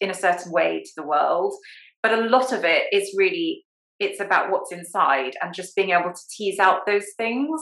in 0.00 0.08
a 0.08 0.14
certain 0.14 0.52
way 0.52 0.82
to 0.82 0.90
the 0.96 1.06
world. 1.06 1.52
But 2.02 2.14
a 2.14 2.22
lot 2.22 2.52
of 2.52 2.64
it 2.64 2.84
is 2.92 3.14
really 3.18 3.65
it's 3.98 4.20
about 4.20 4.50
what's 4.50 4.72
inside 4.72 5.32
and 5.42 5.54
just 5.54 5.74
being 5.74 5.90
able 5.90 6.12
to 6.12 6.20
tease 6.36 6.58
out 6.58 6.86
those 6.86 7.06
things 7.16 7.60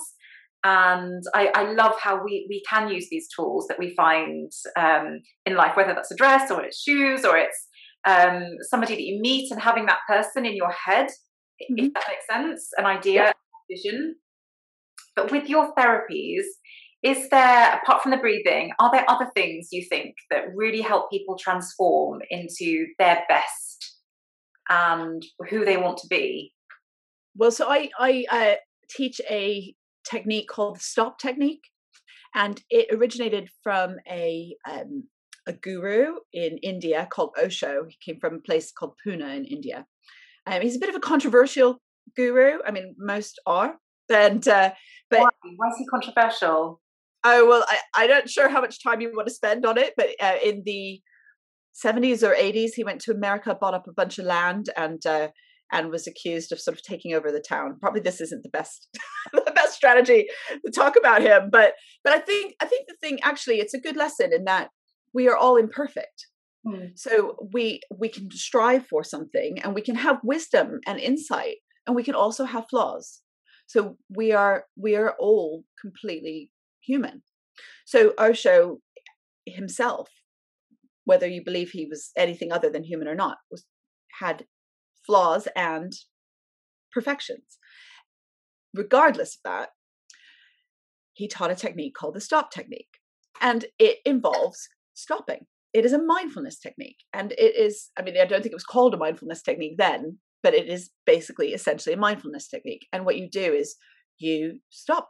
and 0.65 1.23
I, 1.35 1.51
I, 1.55 1.73
love 1.73 1.93
how 2.01 2.25
we, 2.25 2.47
we 2.49 2.63
can 2.67 2.89
use 2.89 3.09
these 3.11 3.29
tools 3.29 3.67
that 3.69 3.79
we 3.79 3.95
find 3.95 4.51
um, 4.79 5.21
in 5.45 5.57
life, 5.57 5.77
whether 5.77 5.93
that's 5.93 6.11
a 6.11 6.17
dress 6.17 6.51
or 6.51 6.65
it's 6.65 6.81
shoes 6.81 7.23
or 7.23 7.37
it's 7.37 7.69
um, 8.09 8.45
somebody 8.71 8.95
that 8.95 9.03
you 9.03 9.21
meet 9.21 9.51
and 9.51 9.61
having 9.61 9.85
that 9.87 9.99
person 10.09 10.47
in 10.47 10.57
your 10.57 10.71
head, 10.71 11.09
mm-hmm. 11.09 11.85
if 11.85 11.93
that 11.93 12.05
makes 12.09 12.27
sense, 12.31 12.71
an 12.79 12.87
idea, 12.87 13.25
yeah. 13.25 13.33
vision. 13.71 14.17
But 15.15 15.31
with 15.31 15.51
your 15.51 15.75
therapies, 15.75 16.45
is 17.03 17.29
there, 17.29 17.79
apart 17.83 18.03
from 18.03 18.13
the 18.13 18.17
breathing, 18.17 18.73
are 18.79 18.91
there 18.91 19.05
other 19.07 19.31
things 19.35 19.69
you 19.71 19.85
think 19.87 20.15
that 20.31 20.45
really 20.55 20.81
help 20.81 21.11
people 21.11 21.37
transform 21.37 22.21
into 22.31 22.87
their 22.99 23.23
best 23.29 23.94
and 24.69 25.25
who 25.51 25.65
they 25.65 25.77
want 25.77 25.99
to 25.99 26.07
be? 26.09 26.53
Well, 27.37 27.51
so 27.51 27.69
I, 27.69 27.91
I 27.99 28.27
uh, 28.31 28.55
teach 28.91 29.21
a 29.29 29.75
technique 30.09 30.49
called 30.49 30.77
the 30.77 30.81
stop 30.81 31.19
technique, 31.19 31.63
and 32.35 32.61
it 32.71 32.95
originated 32.95 33.49
from 33.63 33.97
a 34.09 34.57
um, 34.71 35.05
a 35.47 35.53
guru 35.53 36.15
in 36.33 36.59
India 36.59 37.07
called 37.11 37.35
Osho. 37.43 37.87
He 37.89 37.97
came 38.05 38.21
from 38.21 38.37
a 38.37 38.41
place 38.41 38.73
called 38.73 38.95
Pune 39.05 39.23
in 39.23 39.45
India. 39.45 39.87
Um, 40.47 40.63
he's 40.63 40.77
a 40.77 40.79
bit 40.79 40.89
of 40.89 40.95
a 40.95 41.01
controversial 41.01 41.81
guru. 42.17 42.59
I 42.67 42.71
mean, 42.71 42.95
most 42.99 43.41
are. 43.47 43.77
And 44.11 44.47
uh, 44.47 44.73
but 45.11 45.21
why? 45.21 45.29
why 45.57 45.69
is 45.69 45.77
he 45.79 45.87
controversial? 45.87 46.81
Oh 47.25 47.49
well, 47.49 47.65
I, 47.69 47.79
I'm 47.95 48.11
not 48.11 48.29
sure 48.29 48.49
how 48.49 48.61
much 48.61 48.83
time 48.83 49.01
you 49.01 49.13
want 49.15 49.29
to 49.29 49.35
spend 49.35 49.65
on 49.65 49.79
it, 49.79 49.95
but 49.97 50.11
uh, 50.21 50.37
in 50.45 50.63
the 50.65 51.01
70s 51.75 52.23
or 52.23 52.35
80s, 52.35 52.71
he 52.75 52.85
went 52.85 53.01
to 53.03 53.13
America, 53.13 53.57
bought 53.59 53.75
up 53.75 53.87
a 53.89 53.93
bunch 53.93 54.19
of 54.19 54.27
land, 54.27 54.71
and 54.77 55.05
uh, 55.07 55.29
and 55.73 55.91
was 55.91 56.07
accused 56.07 56.53
of 56.53 56.61
sort 56.61 56.77
of 56.77 56.83
taking 56.83 57.15
over 57.15 57.33
the 57.33 57.41
town. 57.47 57.77
Probably 57.81 58.01
this 58.01 58.21
isn't 58.21 58.43
the 58.43 58.51
best 58.51 58.89
the 59.33 59.53
best 59.55 59.75
strategy 59.75 60.27
to 60.51 60.71
talk 60.71 60.97
about 60.97 61.23
him, 61.23 61.51
but 61.51 61.75
but 62.03 62.13
I 62.13 62.19
think 62.19 62.55
I 62.61 62.67
think 62.67 62.87
the 62.87 62.97
thing 63.01 63.19
actually 63.23 63.61
it's 63.61 63.75
a 63.75 63.81
good 63.81 63.97
lesson 63.97 64.33
in 64.33 64.45
that 64.45 64.71
we 65.15 65.29
are 65.29 65.37
all 65.37 65.57
imperfect 65.57 66.27
mm. 66.67 66.91
so 66.95 67.37
we 67.53 67.81
we 67.97 68.09
can 68.09 68.31
strive 68.31 68.87
for 68.87 69.03
something 69.05 69.59
and 69.63 69.75
we 69.75 69.81
can 69.81 69.95
have 69.95 70.19
wisdom 70.23 70.81
and 70.87 70.99
insight 70.99 71.57
and 71.87 71.97
we 71.97 72.03
can 72.03 72.15
also 72.15 72.45
have 72.45 72.67
flaws 72.69 73.21
so 73.67 73.97
we 74.15 74.33
are 74.33 74.65
we 74.77 74.97
are 74.97 75.15
all 75.19 75.65
completely 75.81 76.51
human 76.81 77.23
so 77.87 78.13
osho 78.19 78.79
himself 79.47 80.09
whether 81.05 81.27
you 81.27 81.43
believe 81.45 81.71
he 81.71 81.87
was 81.87 82.11
anything 82.17 82.53
other 82.53 82.71
than 82.71 82.85
human 82.85 83.09
or 83.09 83.15
not 83.15 83.39
was 83.51 83.65
had 84.21 84.47
flaws 85.07 85.49
and 85.57 85.93
perfections 86.93 87.59
regardless 88.75 89.37
of 89.37 89.41
that 89.45 89.71
he 91.15 91.29
taught 91.29 91.51
a 91.51 91.55
technique 91.55 91.95
called 91.95 92.15
the 92.15 92.21
stop 92.21 92.51
technique 92.51 92.99
and 93.41 93.67
it 93.79 93.99
involves 94.05 94.69
stopping. 94.95 95.47
It 95.73 95.85
is 95.85 95.93
a 95.93 96.03
mindfulness 96.03 96.59
technique. 96.59 96.99
And 97.13 97.33
it 97.33 97.57
is, 97.57 97.91
I 97.99 98.03
mean, 98.03 98.17
I 98.21 98.27
don't 98.27 98.43
think 98.43 98.53
it 98.53 98.55
was 98.55 98.65
called 98.65 98.95
a 98.95 98.99
mindfulness 98.99 99.43
technique 99.43 99.77
then, 99.77 100.19
but 100.43 100.55
it 100.55 100.69
is 100.69 100.91
basically 101.05 101.49
essentially 101.49 101.95
a 101.95 101.99
mindfulness 101.99 102.49
technique. 102.49 102.87
And 102.93 103.05
what 103.05 103.19
you 103.19 103.29
do 103.29 103.53
is 103.53 103.77
you 104.19 104.61
stop. 104.71 105.09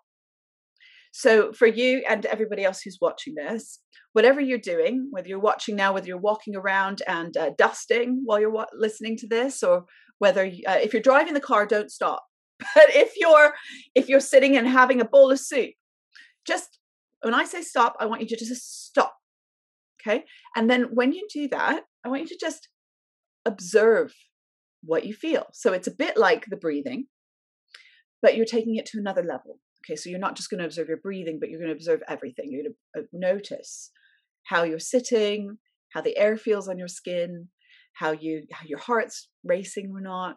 So 1.16 1.52
for 1.52 1.66
you 1.66 2.02
and 2.08 2.26
everybody 2.26 2.64
else 2.64 2.80
who's 2.80 2.98
watching 3.00 3.36
this, 3.36 3.78
whatever 4.14 4.40
you're 4.40 4.58
doing, 4.58 5.06
whether 5.12 5.28
you're 5.28 5.38
watching 5.38 5.76
now, 5.76 5.92
whether 5.92 6.08
you're 6.08 6.18
walking 6.18 6.56
around 6.56 7.02
and 7.06 7.36
uh, 7.36 7.50
dusting 7.56 8.22
while 8.24 8.40
you're 8.40 8.50
wa- 8.50 8.66
listening 8.76 9.16
to 9.18 9.28
this, 9.28 9.62
or 9.62 9.84
whether 10.18 10.44
uh, 10.44 10.78
if 10.82 10.92
you're 10.92 11.02
driving 11.02 11.34
the 11.34 11.40
car, 11.40 11.66
don't 11.66 11.90
stop. 11.90 12.24
But 12.74 12.90
if 12.90 13.12
you're 13.16 13.52
if 13.94 14.08
you're 14.08 14.18
sitting 14.18 14.56
and 14.56 14.66
having 14.66 15.00
a 15.00 15.04
bowl 15.04 15.30
of 15.30 15.38
soup, 15.38 15.70
just 16.44 16.78
when 17.22 17.34
I 17.34 17.44
say 17.44 17.62
stop, 17.62 17.94
I 18.00 18.06
want 18.06 18.22
you 18.22 18.28
to 18.28 18.36
just 18.36 18.86
stop 18.86 19.14
Okay. 20.06 20.24
And 20.54 20.68
then 20.68 20.88
when 20.92 21.12
you 21.12 21.26
do 21.32 21.48
that, 21.48 21.84
I 22.04 22.08
want 22.08 22.22
you 22.22 22.28
to 22.28 22.38
just 22.40 22.68
observe 23.46 24.12
what 24.82 25.06
you 25.06 25.14
feel. 25.14 25.46
So 25.52 25.72
it's 25.72 25.86
a 25.86 25.94
bit 25.94 26.16
like 26.16 26.46
the 26.46 26.56
breathing, 26.56 27.06
but 28.20 28.36
you're 28.36 28.46
taking 28.46 28.76
it 28.76 28.86
to 28.86 28.98
another 28.98 29.22
level. 29.22 29.60
Okay. 29.84 29.96
So 29.96 30.10
you're 30.10 30.18
not 30.18 30.36
just 30.36 30.50
going 30.50 30.60
to 30.60 30.64
observe 30.64 30.88
your 30.88 30.98
breathing, 30.98 31.38
but 31.38 31.50
you're 31.50 31.60
going 31.60 31.70
to 31.70 31.76
observe 31.76 32.00
everything. 32.08 32.48
You're 32.50 32.62
going 32.62 32.74
to 32.94 33.00
uh, 33.00 33.04
notice 33.12 33.90
how 34.44 34.62
you're 34.62 34.78
sitting, 34.78 35.58
how 35.92 36.00
the 36.00 36.16
air 36.16 36.36
feels 36.36 36.68
on 36.68 36.78
your 36.78 36.88
skin, 36.88 37.48
how 37.94 38.12
you 38.12 38.44
how 38.52 38.66
your 38.66 38.78
heart's 38.78 39.28
racing 39.44 39.92
or 39.94 40.00
not, 40.00 40.36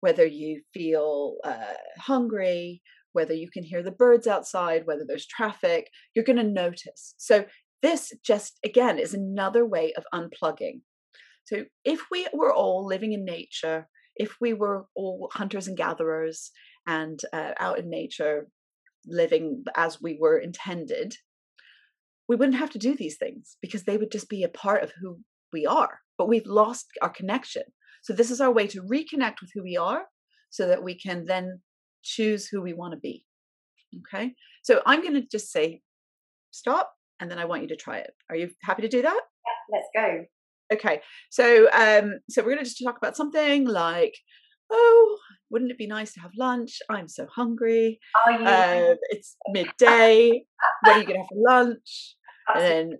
whether 0.00 0.26
you 0.26 0.62
feel 0.74 1.36
uh, 1.44 1.74
hungry, 1.98 2.82
whether 3.12 3.34
you 3.34 3.48
can 3.50 3.62
hear 3.62 3.82
the 3.82 3.90
birds 3.90 4.26
outside, 4.26 4.82
whether 4.84 5.04
there's 5.06 5.26
traffic. 5.26 5.88
You're 6.14 6.24
going 6.24 6.36
to 6.36 6.42
notice. 6.44 7.14
So 7.18 7.46
this 7.82 8.12
just, 8.24 8.58
again, 8.64 8.98
is 8.98 9.14
another 9.14 9.66
way 9.66 9.92
of 9.96 10.04
unplugging. 10.14 10.80
So 11.44 11.64
if 11.84 12.00
we 12.10 12.28
were 12.32 12.52
all 12.52 12.86
living 12.86 13.12
in 13.12 13.24
nature, 13.24 13.88
if 14.16 14.36
we 14.40 14.52
were 14.52 14.86
all 14.94 15.28
hunters 15.32 15.66
and 15.66 15.76
gatherers 15.76 16.52
and 16.86 17.20
uh, 17.32 17.52
out 17.58 17.78
in 17.78 17.90
nature, 17.90 18.46
living 19.06 19.64
as 19.76 20.00
we 20.00 20.18
were 20.20 20.38
intended, 20.38 21.16
we 22.28 22.36
wouldn't 22.36 22.58
have 22.58 22.70
to 22.70 22.78
do 22.78 22.96
these 22.96 23.16
things 23.16 23.56
because 23.60 23.84
they 23.84 23.96
would 23.96 24.12
just 24.12 24.28
be 24.28 24.42
a 24.42 24.48
part 24.48 24.82
of 24.82 24.92
who 25.00 25.18
we 25.52 25.66
are. 25.66 26.00
But 26.18 26.28
we've 26.28 26.46
lost 26.46 26.86
our 27.00 27.10
connection. 27.10 27.62
So 28.02 28.12
this 28.12 28.30
is 28.30 28.40
our 28.40 28.52
way 28.52 28.66
to 28.68 28.82
reconnect 28.82 29.40
with 29.40 29.50
who 29.54 29.62
we 29.62 29.76
are 29.76 30.04
so 30.50 30.66
that 30.68 30.82
we 30.82 30.98
can 30.98 31.26
then 31.26 31.60
choose 32.02 32.48
who 32.48 32.62
we 32.62 32.72
want 32.72 32.94
to 32.94 33.00
be. 33.00 33.24
Okay. 34.14 34.34
So 34.62 34.82
I'm 34.86 35.02
going 35.02 35.14
to 35.14 35.26
just 35.30 35.50
say, 35.50 35.82
stop, 36.50 36.92
and 37.20 37.30
then 37.30 37.38
I 37.38 37.44
want 37.44 37.62
you 37.62 37.68
to 37.68 37.76
try 37.76 37.98
it. 37.98 38.12
Are 38.30 38.36
you 38.36 38.50
happy 38.62 38.82
to 38.82 38.88
do 38.88 39.02
that? 39.02 39.20
Yeah, 39.70 39.78
let's 39.78 39.88
go. 39.94 40.24
Okay. 40.72 41.02
So 41.30 41.70
um 41.72 42.14
so 42.30 42.42
we're 42.42 42.54
going 42.54 42.58
to 42.58 42.64
just 42.64 42.82
talk 42.82 42.96
about 42.96 43.16
something 43.16 43.66
like 43.66 44.14
oh, 44.72 45.18
wouldn't 45.52 45.70
it 45.70 45.76
be 45.78 45.86
nice 45.86 46.14
to 46.14 46.20
have 46.20 46.30
lunch? 46.36 46.78
I'm 46.88 47.08
so 47.08 47.26
hungry. 47.26 48.00
Are 48.26 48.32
you? 48.32 48.44
Uh, 48.44 48.94
it's 49.10 49.36
midday. 49.50 50.44
what 50.82 50.96
are 50.96 51.00
you 51.00 51.04
going 51.04 51.16
to 51.16 51.20
have 51.20 51.28
for 51.28 51.44
lunch? 51.46 52.16
and 52.54 52.64
then 52.64 52.92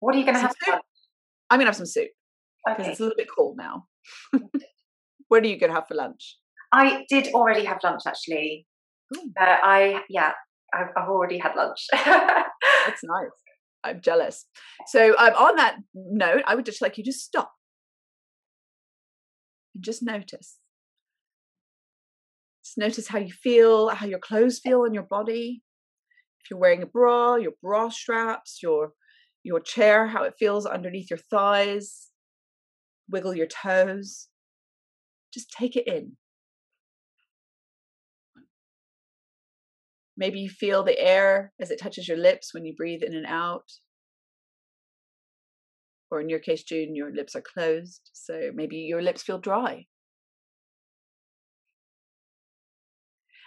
what 0.00 0.14
are 0.14 0.18
you 0.18 0.24
going 0.24 0.36
to 0.36 0.40
have? 0.40 0.54
For 0.64 0.80
I'm 1.50 1.58
going 1.58 1.66
to 1.66 1.68
have 1.68 1.76
some 1.76 1.86
soup 1.86 2.08
because 2.66 2.80
okay. 2.80 2.90
it's 2.90 3.00
a 3.00 3.02
little 3.02 3.16
bit 3.16 3.28
cold 3.36 3.58
now. 3.58 3.84
what 5.28 5.44
are 5.44 5.46
you 5.46 5.58
going 5.60 5.70
to 5.70 5.74
have 5.74 5.86
for 5.86 5.94
lunch? 5.94 6.38
I 6.72 7.04
did 7.10 7.28
already 7.34 7.66
have 7.66 7.78
lunch 7.84 8.02
actually. 8.06 8.66
Uh, 9.14 9.20
I 9.38 10.00
yeah, 10.08 10.32
I've, 10.74 10.88
I've 10.96 11.08
already 11.08 11.36
had 11.36 11.54
lunch. 11.54 11.86
That's 11.92 12.24
nice. 13.04 13.30
I'm 13.84 14.00
jealous. 14.00 14.46
So 14.86 15.14
um, 15.18 15.34
on 15.34 15.56
that 15.56 15.76
note, 15.94 16.42
I 16.46 16.54
would 16.54 16.64
just 16.64 16.80
like 16.80 16.96
you 16.96 17.04
to 17.04 17.12
stop 17.12 17.52
and 19.74 19.84
just 19.84 20.02
notice. 20.02 20.56
Notice 22.76 23.08
how 23.08 23.18
you 23.18 23.32
feel, 23.32 23.88
how 23.90 24.06
your 24.06 24.18
clothes 24.18 24.58
feel 24.58 24.82
on 24.82 24.94
your 24.94 25.02
body. 25.02 25.62
If 26.40 26.50
you're 26.50 26.60
wearing 26.60 26.82
a 26.82 26.86
bra, 26.86 27.36
your 27.36 27.52
bra 27.62 27.88
straps, 27.88 28.60
your 28.62 28.92
your 29.44 29.60
chair, 29.60 30.06
how 30.06 30.22
it 30.22 30.34
feels 30.38 30.66
underneath 30.66 31.10
your 31.10 31.18
thighs. 31.30 32.10
Wiggle 33.10 33.34
your 33.34 33.48
toes. 33.48 34.28
Just 35.34 35.50
take 35.50 35.76
it 35.76 35.86
in. 35.86 36.16
Maybe 40.16 40.40
you 40.40 40.50
feel 40.50 40.82
the 40.82 40.98
air 40.98 41.52
as 41.60 41.70
it 41.70 41.80
touches 41.80 42.06
your 42.06 42.18
lips 42.18 42.54
when 42.54 42.64
you 42.64 42.74
breathe 42.76 43.02
in 43.02 43.14
and 43.14 43.26
out. 43.26 43.72
Or 46.10 46.20
in 46.20 46.28
your 46.28 46.38
case, 46.38 46.62
Joon, 46.62 46.94
your 46.94 47.12
lips 47.12 47.34
are 47.34 47.42
closed. 47.42 48.10
So 48.12 48.50
maybe 48.54 48.76
your 48.76 49.02
lips 49.02 49.22
feel 49.22 49.38
dry. 49.38 49.86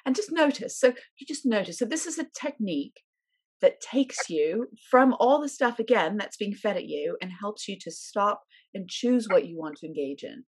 And 0.06 0.15
just 0.15 0.32
notice. 0.32 0.80
So 0.80 0.94
you 1.20 1.28
just 1.28 1.46
notice. 1.46 1.80
So 1.80 1.86
this 1.86 2.06
is 2.06 2.20
a 2.20 2.28
technique 2.39 3.02
that 3.62 3.82
takes 3.82 4.30
you 4.30 4.68
from 4.91 5.15
all 5.20 5.41
the 5.41 5.50
stuff 5.50 5.80
again 5.80 6.18
that's 6.18 6.38
being 6.38 6.54
fed 6.54 6.78
at 6.78 6.86
you 6.86 7.18
and 7.22 7.32
helps 7.39 7.68
you 7.68 7.78
to 7.82 7.91
stop 7.91 8.41
and 8.74 8.89
choose 8.89 9.28
what 9.28 9.48
you 9.48 9.58
want 9.58 9.78
to 9.78 9.88
engage 9.88 10.24
in. 10.24 10.44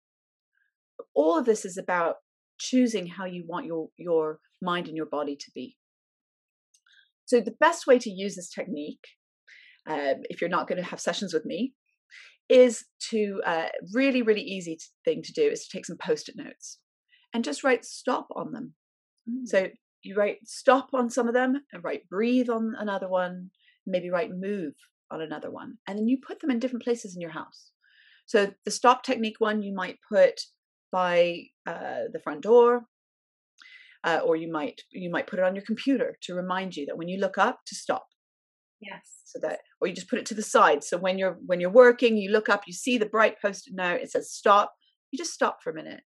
All 1.13 1.37
of 1.37 1.45
this 1.45 1.65
is 1.65 1.77
about 1.77 2.15
choosing 2.59 3.07
how 3.07 3.25
you 3.25 3.43
want 3.47 3.65
your 3.65 3.89
your 3.97 4.39
mind 4.61 4.87
and 4.87 4.95
your 4.95 5.05
body 5.05 5.35
to 5.35 5.51
be. 5.53 5.77
So 7.25 7.39
the 7.39 7.55
best 7.59 7.85
way 7.87 7.99
to 7.99 8.09
use 8.09 8.35
this 8.35 8.49
technique, 8.49 9.05
um, 9.87 10.21
if 10.29 10.39
you're 10.39 10.49
not 10.49 10.67
going 10.67 10.81
to 10.81 10.89
have 10.89 10.99
sessions 10.99 11.33
with 11.33 11.45
me, 11.45 11.73
is 12.49 12.85
to 13.09 13.41
uh, 13.45 13.67
really 13.93 14.21
really 14.21 14.41
easy 14.41 14.77
thing 15.05 15.21
to 15.23 15.33
do 15.33 15.43
is 15.43 15.65
to 15.65 15.77
take 15.77 15.85
some 15.85 15.97
post-it 15.97 16.35
notes 16.37 16.79
and 17.33 17.43
just 17.43 17.63
write 17.63 17.85
stop 17.85 18.27
on 18.35 18.51
them. 18.53 18.73
Mm. 19.29 19.45
So 19.45 19.67
you 20.01 20.15
write 20.15 20.37
stop 20.45 20.89
on 20.93 21.09
some 21.09 21.27
of 21.27 21.33
them 21.33 21.61
and 21.71 21.83
write 21.83 22.09
breathe 22.09 22.49
on 22.49 22.73
another 22.77 23.07
one, 23.07 23.51
maybe 23.85 24.09
write 24.09 24.31
move 24.31 24.73
on 25.11 25.21
another 25.21 25.51
one, 25.51 25.77
and 25.87 25.97
then 25.97 26.07
you 26.07 26.17
put 26.25 26.39
them 26.39 26.51
in 26.51 26.59
different 26.59 26.83
places 26.83 27.15
in 27.15 27.21
your 27.21 27.31
house. 27.31 27.71
So 28.25 28.53
the 28.65 28.71
stop 28.71 29.03
technique 29.03 29.39
one 29.39 29.61
you 29.61 29.73
might 29.73 29.97
put 30.11 30.41
by 30.91 31.43
uh, 31.67 32.05
the 32.11 32.19
front 32.23 32.41
door, 32.41 32.85
uh, 34.03 34.19
or 34.23 34.35
you 34.35 34.51
might 34.51 34.81
you 34.91 35.09
might 35.09 35.27
put 35.27 35.39
it 35.39 35.45
on 35.45 35.55
your 35.55 35.65
computer 35.65 36.17
to 36.23 36.33
remind 36.33 36.75
you 36.75 36.85
that 36.85 36.97
when 36.97 37.07
you 37.07 37.19
look 37.19 37.37
up 37.37 37.59
to 37.67 37.75
stop. 37.75 38.07
Yes. 38.81 39.21
So 39.25 39.39
that, 39.41 39.61
or 39.79 39.87
you 39.87 39.93
just 39.95 40.09
put 40.09 40.19
it 40.19 40.25
to 40.27 40.35
the 40.35 40.43
side. 40.43 40.83
So 40.83 40.97
when 40.97 41.17
you're 41.17 41.37
when 41.45 41.59
you're 41.59 41.69
working, 41.69 42.17
you 42.17 42.31
look 42.31 42.49
up, 42.49 42.63
you 42.67 42.73
see 42.73 42.97
the 42.97 43.05
bright 43.05 43.41
post-it 43.41 43.73
note. 43.73 44.01
It 44.01 44.11
says 44.11 44.31
stop. 44.31 44.73
You 45.11 45.17
just 45.17 45.33
stop 45.33 45.59
for 45.63 45.69
a 45.69 45.73
minute, 45.73 46.01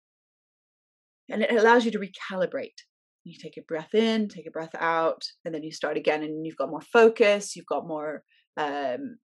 and 1.30 1.42
it 1.42 1.52
allows 1.52 1.84
you 1.84 1.90
to 1.90 1.98
recalibrate. 1.98 2.80
You 3.24 3.38
take 3.40 3.56
a 3.56 3.62
breath 3.62 3.94
in, 3.94 4.28
take 4.28 4.46
a 4.46 4.50
breath 4.50 4.74
out, 4.78 5.24
and 5.44 5.54
then 5.54 5.62
you 5.62 5.72
start 5.72 5.96
again, 5.96 6.22
and 6.22 6.44
you've 6.44 6.56
got 6.56 6.70
more 6.70 6.80
focus. 6.80 7.54
You've 7.54 7.66
got 7.66 7.86
more 7.86 8.24
um, 8.56 9.18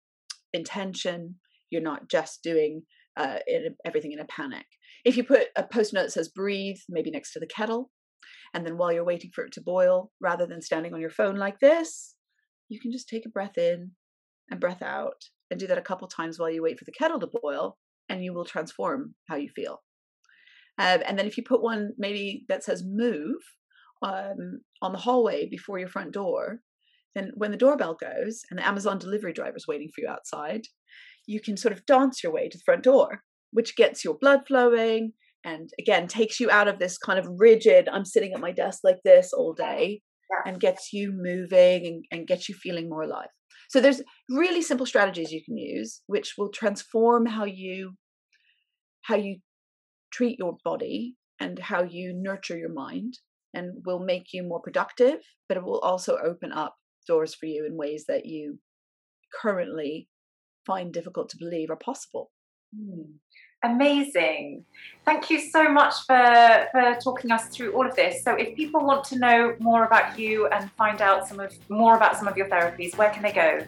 intention. 0.53 1.37
You're 1.71 1.83
not 1.83 2.09
just 2.09 2.43
doing 2.43 2.83
uh, 3.17 3.39
everything 3.85 4.13
in 4.13 4.21
a 4.21 4.25
panic. 4.27 4.67
If 5.05 5.17
you 5.17 5.25
put 5.25 5.49
a 5.57 5.65
post 5.65 5.93
note 5.93 6.05
that 6.05 6.13
says 6.13 6.29
breathe, 6.29 6.79
maybe 6.89 7.11
next 7.11 7.33
to 7.33 7.41
the 7.41 7.47
kettle, 7.47 7.91
and 8.55 8.65
then 8.65 8.79
while 8.79 8.93
you're 8.93 9.05
waiting 9.05 9.31
for 9.35 9.45
it 9.45 9.53
to 9.55 9.61
boil, 9.61 10.13
rather 10.21 10.47
than 10.47 10.63
standing 10.63 10.95
on 10.95 11.01
your 11.01 11.11
phone 11.11 11.37
like 11.37 11.59
this, 11.61 12.15
you 12.69 12.81
can 12.81 12.93
just 12.93 13.09
take 13.09 13.27
a 13.27 13.31
breath 13.31 13.59
in 13.59 13.93
and 14.51 14.61
breath 14.61 14.83
out 14.83 15.25
and 15.51 15.59
do 15.59 15.67
that 15.67 15.79
a 15.79 15.83
couple 15.83 16.07
times 16.09 16.39
while 16.39 16.51
you 16.51 16.63
wait 16.63 16.79
for 16.79 16.85
the 16.85 16.93
kettle 16.93 17.19
to 17.21 17.29
boil, 17.43 17.79
and 18.09 18.25
you 18.25 18.33
will 18.33 18.45
transform 18.45 19.15
how 19.29 19.37
you 19.37 19.49
feel. 19.49 19.83
Um, 20.79 21.01
and 21.07 21.19
then 21.19 21.27
if 21.27 21.37
you 21.37 21.43
put 21.43 21.63
one 21.63 21.91
maybe 21.99 22.45
that 22.49 22.63
says 22.63 22.85
move 22.87 23.41
um, 24.03 24.61
on 24.83 24.93
the 24.93 24.99
hallway 24.99 25.49
before 25.49 25.79
your 25.79 25.89
front 25.89 26.13
door, 26.13 26.61
then 27.15 27.33
when 27.35 27.51
the 27.51 27.57
doorbell 27.57 27.97
goes 28.01 28.43
and 28.51 28.59
the 28.59 28.67
Amazon 28.67 28.99
delivery 28.99 29.33
driver 29.33 29.57
is 29.57 29.67
waiting 29.67 29.91
for 29.95 30.03
you 30.03 30.09
outside, 30.09 30.63
you 31.27 31.41
can 31.41 31.57
sort 31.57 31.73
of 31.73 31.85
dance 31.87 32.23
your 32.23 32.33
way 32.33 32.49
to 32.49 32.57
the 32.57 32.65
front 32.65 32.85
door, 32.85 33.23
which 33.53 33.77
gets 33.77 34.05
your 34.05 34.17
blood 34.19 34.41
flowing 34.47 35.13
and 35.45 35.71
again 35.79 36.09
takes 36.09 36.41
you 36.41 36.51
out 36.51 36.69
of 36.69 36.79
this 36.79 36.99
kind 36.99 37.19
of 37.19 37.29
rigid, 37.39 37.89
I'm 37.89 38.05
sitting 38.05 38.33
at 38.33 38.41
my 38.41 38.53
desk 38.53 38.81
like 38.85 38.99
this 39.05 39.33
all 39.33 39.53
day 39.53 40.01
yeah. 40.31 40.51
and 40.51 40.61
gets 40.61 40.93
you 40.93 41.13
moving 41.13 41.87
and, 41.87 42.05
and 42.11 42.27
gets 42.27 42.49
you 42.49 42.55
feeling 42.55 42.89
more 42.89 43.03
alive. 43.03 43.29
So 43.69 43.81
there's 43.81 44.03
really 44.31 44.63
simple 44.63 44.87
strategies 44.87 45.33
you 45.33 45.45
can 45.45 45.57
use 45.57 46.03
which 46.07 46.35
will 46.39 46.51
transform 46.51 47.27
how 47.27 47.45
you 47.45 47.93
how 49.03 49.17
you 49.17 49.39
treat 50.13 50.39
your 50.39 50.57
body 50.65 51.17
and 51.41 51.59
how 51.59 51.83
you 51.83 52.13
nurture 52.15 52.59
your 52.59 52.73
mind 52.73 53.19
and 53.55 53.85
will 53.85 53.99
make 53.99 54.33
you 54.33 54.43
more 54.43 54.61
productive, 54.61 55.21
but 55.49 55.57
it 55.57 55.65
will 55.65 55.81
also 55.81 56.19
open 56.19 56.53
up 56.53 56.77
doors 57.07 57.35
for 57.35 57.47
you 57.47 57.65
in 57.65 57.77
ways 57.77 58.05
that 58.07 58.27
you 58.27 58.59
currently 59.33 60.09
find 60.67 60.93
difficult 60.93 61.31
to 61.31 61.39
believe 61.39 61.71
are 61.71 61.77
possible. 61.77 62.31
Mm. 62.77 63.15
Amazing. 63.65 64.65
Thank 65.05 65.31
you 65.31 65.41
so 65.41 65.69
much 65.69 65.95
for, 66.07 66.69
for 66.71 66.97
talking 67.03 67.33
us 67.33 67.49
through 67.49 67.73
all 67.73 67.85
of 67.85 67.97
this. 67.97 68.23
So 68.23 68.35
if 68.35 68.55
people 68.55 68.87
want 68.87 69.03
to 69.05 69.19
know 69.19 69.57
more 69.59 69.85
about 69.85 70.17
you 70.17 70.47
and 70.49 70.71
find 70.73 71.03
out 71.03 71.27
some 71.27 71.41
of 71.41 71.53
more 71.69 71.97
about 71.97 72.17
some 72.17 72.29
of 72.29 72.37
your 72.37 72.47
therapies, 72.47 72.97
where 72.97 73.11
can 73.11 73.25
they 73.25 73.33
go? 73.33 73.65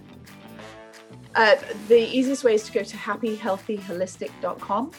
Uh, 1.34 1.56
the 1.88 1.98
easiest 2.16 2.44
way 2.44 2.54
is 2.54 2.62
to 2.64 2.72
go 2.72 2.84
to 2.84 2.96
happyhealthyholistic.com 2.96 4.90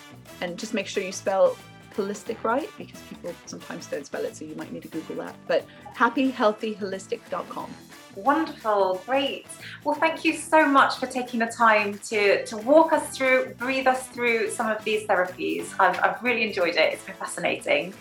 and 0.41 0.57
just 0.57 0.73
make 0.73 0.87
sure 0.87 1.03
you 1.03 1.11
spell 1.13 1.55
holistic 1.95 2.43
right 2.43 2.69
because 2.77 2.99
people 3.01 3.33
sometimes 3.45 3.87
don't 3.87 4.05
spell 4.05 4.23
it, 4.25 4.35
so 4.35 4.45
you 4.45 4.55
might 4.55 4.71
need 4.71 4.83
to 4.83 4.87
Google 4.87 5.15
that. 5.17 5.35
But 5.47 5.65
happyhealthyholistic.com. 5.95 7.73
Wonderful, 8.15 9.01
great. 9.05 9.47
Well, 9.83 9.95
thank 9.95 10.25
you 10.25 10.35
so 10.35 10.67
much 10.67 10.97
for 10.97 11.07
taking 11.07 11.39
the 11.39 11.45
time 11.45 11.97
to, 12.09 12.45
to 12.45 12.57
walk 12.57 12.91
us 12.91 13.15
through, 13.15 13.55
breathe 13.57 13.87
us 13.87 14.07
through 14.07 14.49
some 14.49 14.69
of 14.69 14.83
these 14.83 15.07
therapies. 15.07 15.73
I've, 15.79 15.97
I've 16.03 16.21
really 16.21 16.43
enjoyed 16.43 16.75
it, 16.75 16.93
it's 16.93 17.05
been 17.05 17.15
fascinating. 17.15 17.93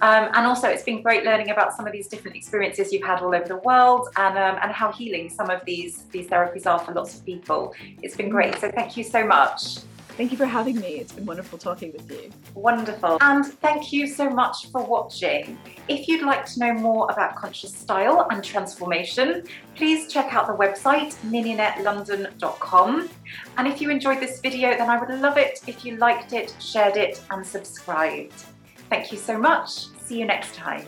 Um, 0.00 0.30
and 0.34 0.46
also, 0.46 0.66
it's 0.66 0.82
been 0.82 1.00
great 1.00 1.22
learning 1.22 1.50
about 1.50 1.76
some 1.76 1.86
of 1.86 1.92
these 1.92 2.08
different 2.08 2.36
experiences 2.36 2.92
you've 2.92 3.04
had 3.04 3.22
all 3.22 3.32
over 3.36 3.46
the 3.46 3.58
world 3.58 4.08
and, 4.16 4.36
um, 4.36 4.58
and 4.60 4.72
how 4.72 4.90
healing 4.90 5.30
some 5.30 5.48
of 5.48 5.64
these, 5.64 6.06
these 6.10 6.26
therapies 6.26 6.66
are 6.66 6.80
for 6.80 6.90
lots 6.90 7.16
of 7.16 7.24
people. 7.24 7.72
It's 8.02 8.16
been 8.16 8.28
great. 8.28 8.58
So, 8.58 8.68
thank 8.68 8.96
you 8.96 9.04
so 9.04 9.24
much. 9.24 9.78
Thank 10.16 10.30
you 10.30 10.36
for 10.36 10.46
having 10.46 10.78
me. 10.78 10.98
It's 10.98 11.12
been 11.12 11.24
wonderful 11.24 11.58
talking 11.58 11.92
with 11.92 12.10
you. 12.10 12.30
Wonderful. 12.54 13.18
And 13.20 13.46
thank 13.46 13.92
you 13.92 14.06
so 14.06 14.28
much 14.28 14.70
for 14.70 14.84
watching. 14.84 15.58
If 15.88 16.06
you'd 16.06 16.22
like 16.22 16.44
to 16.46 16.60
know 16.60 16.74
more 16.74 17.10
about 17.10 17.34
conscious 17.34 17.74
style 17.74 18.26
and 18.30 18.44
transformation, 18.44 19.44
please 19.74 20.12
check 20.12 20.34
out 20.34 20.46
the 20.46 20.52
website 20.52 21.14
mignonnettelondon.com. 21.30 23.08
And 23.56 23.68
if 23.68 23.80
you 23.80 23.90
enjoyed 23.90 24.20
this 24.20 24.40
video, 24.40 24.76
then 24.76 24.90
I 24.90 25.00
would 25.00 25.18
love 25.20 25.38
it 25.38 25.60
if 25.66 25.84
you 25.84 25.96
liked 25.96 26.34
it, 26.34 26.54
shared 26.60 26.96
it, 26.96 27.20
and 27.30 27.46
subscribed. 27.46 28.44
Thank 28.90 29.12
you 29.12 29.18
so 29.18 29.38
much. 29.38 29.86
See 30.04 30.18
you 30.18 30.26
next 30.26 30.54
time. 30.54 30.86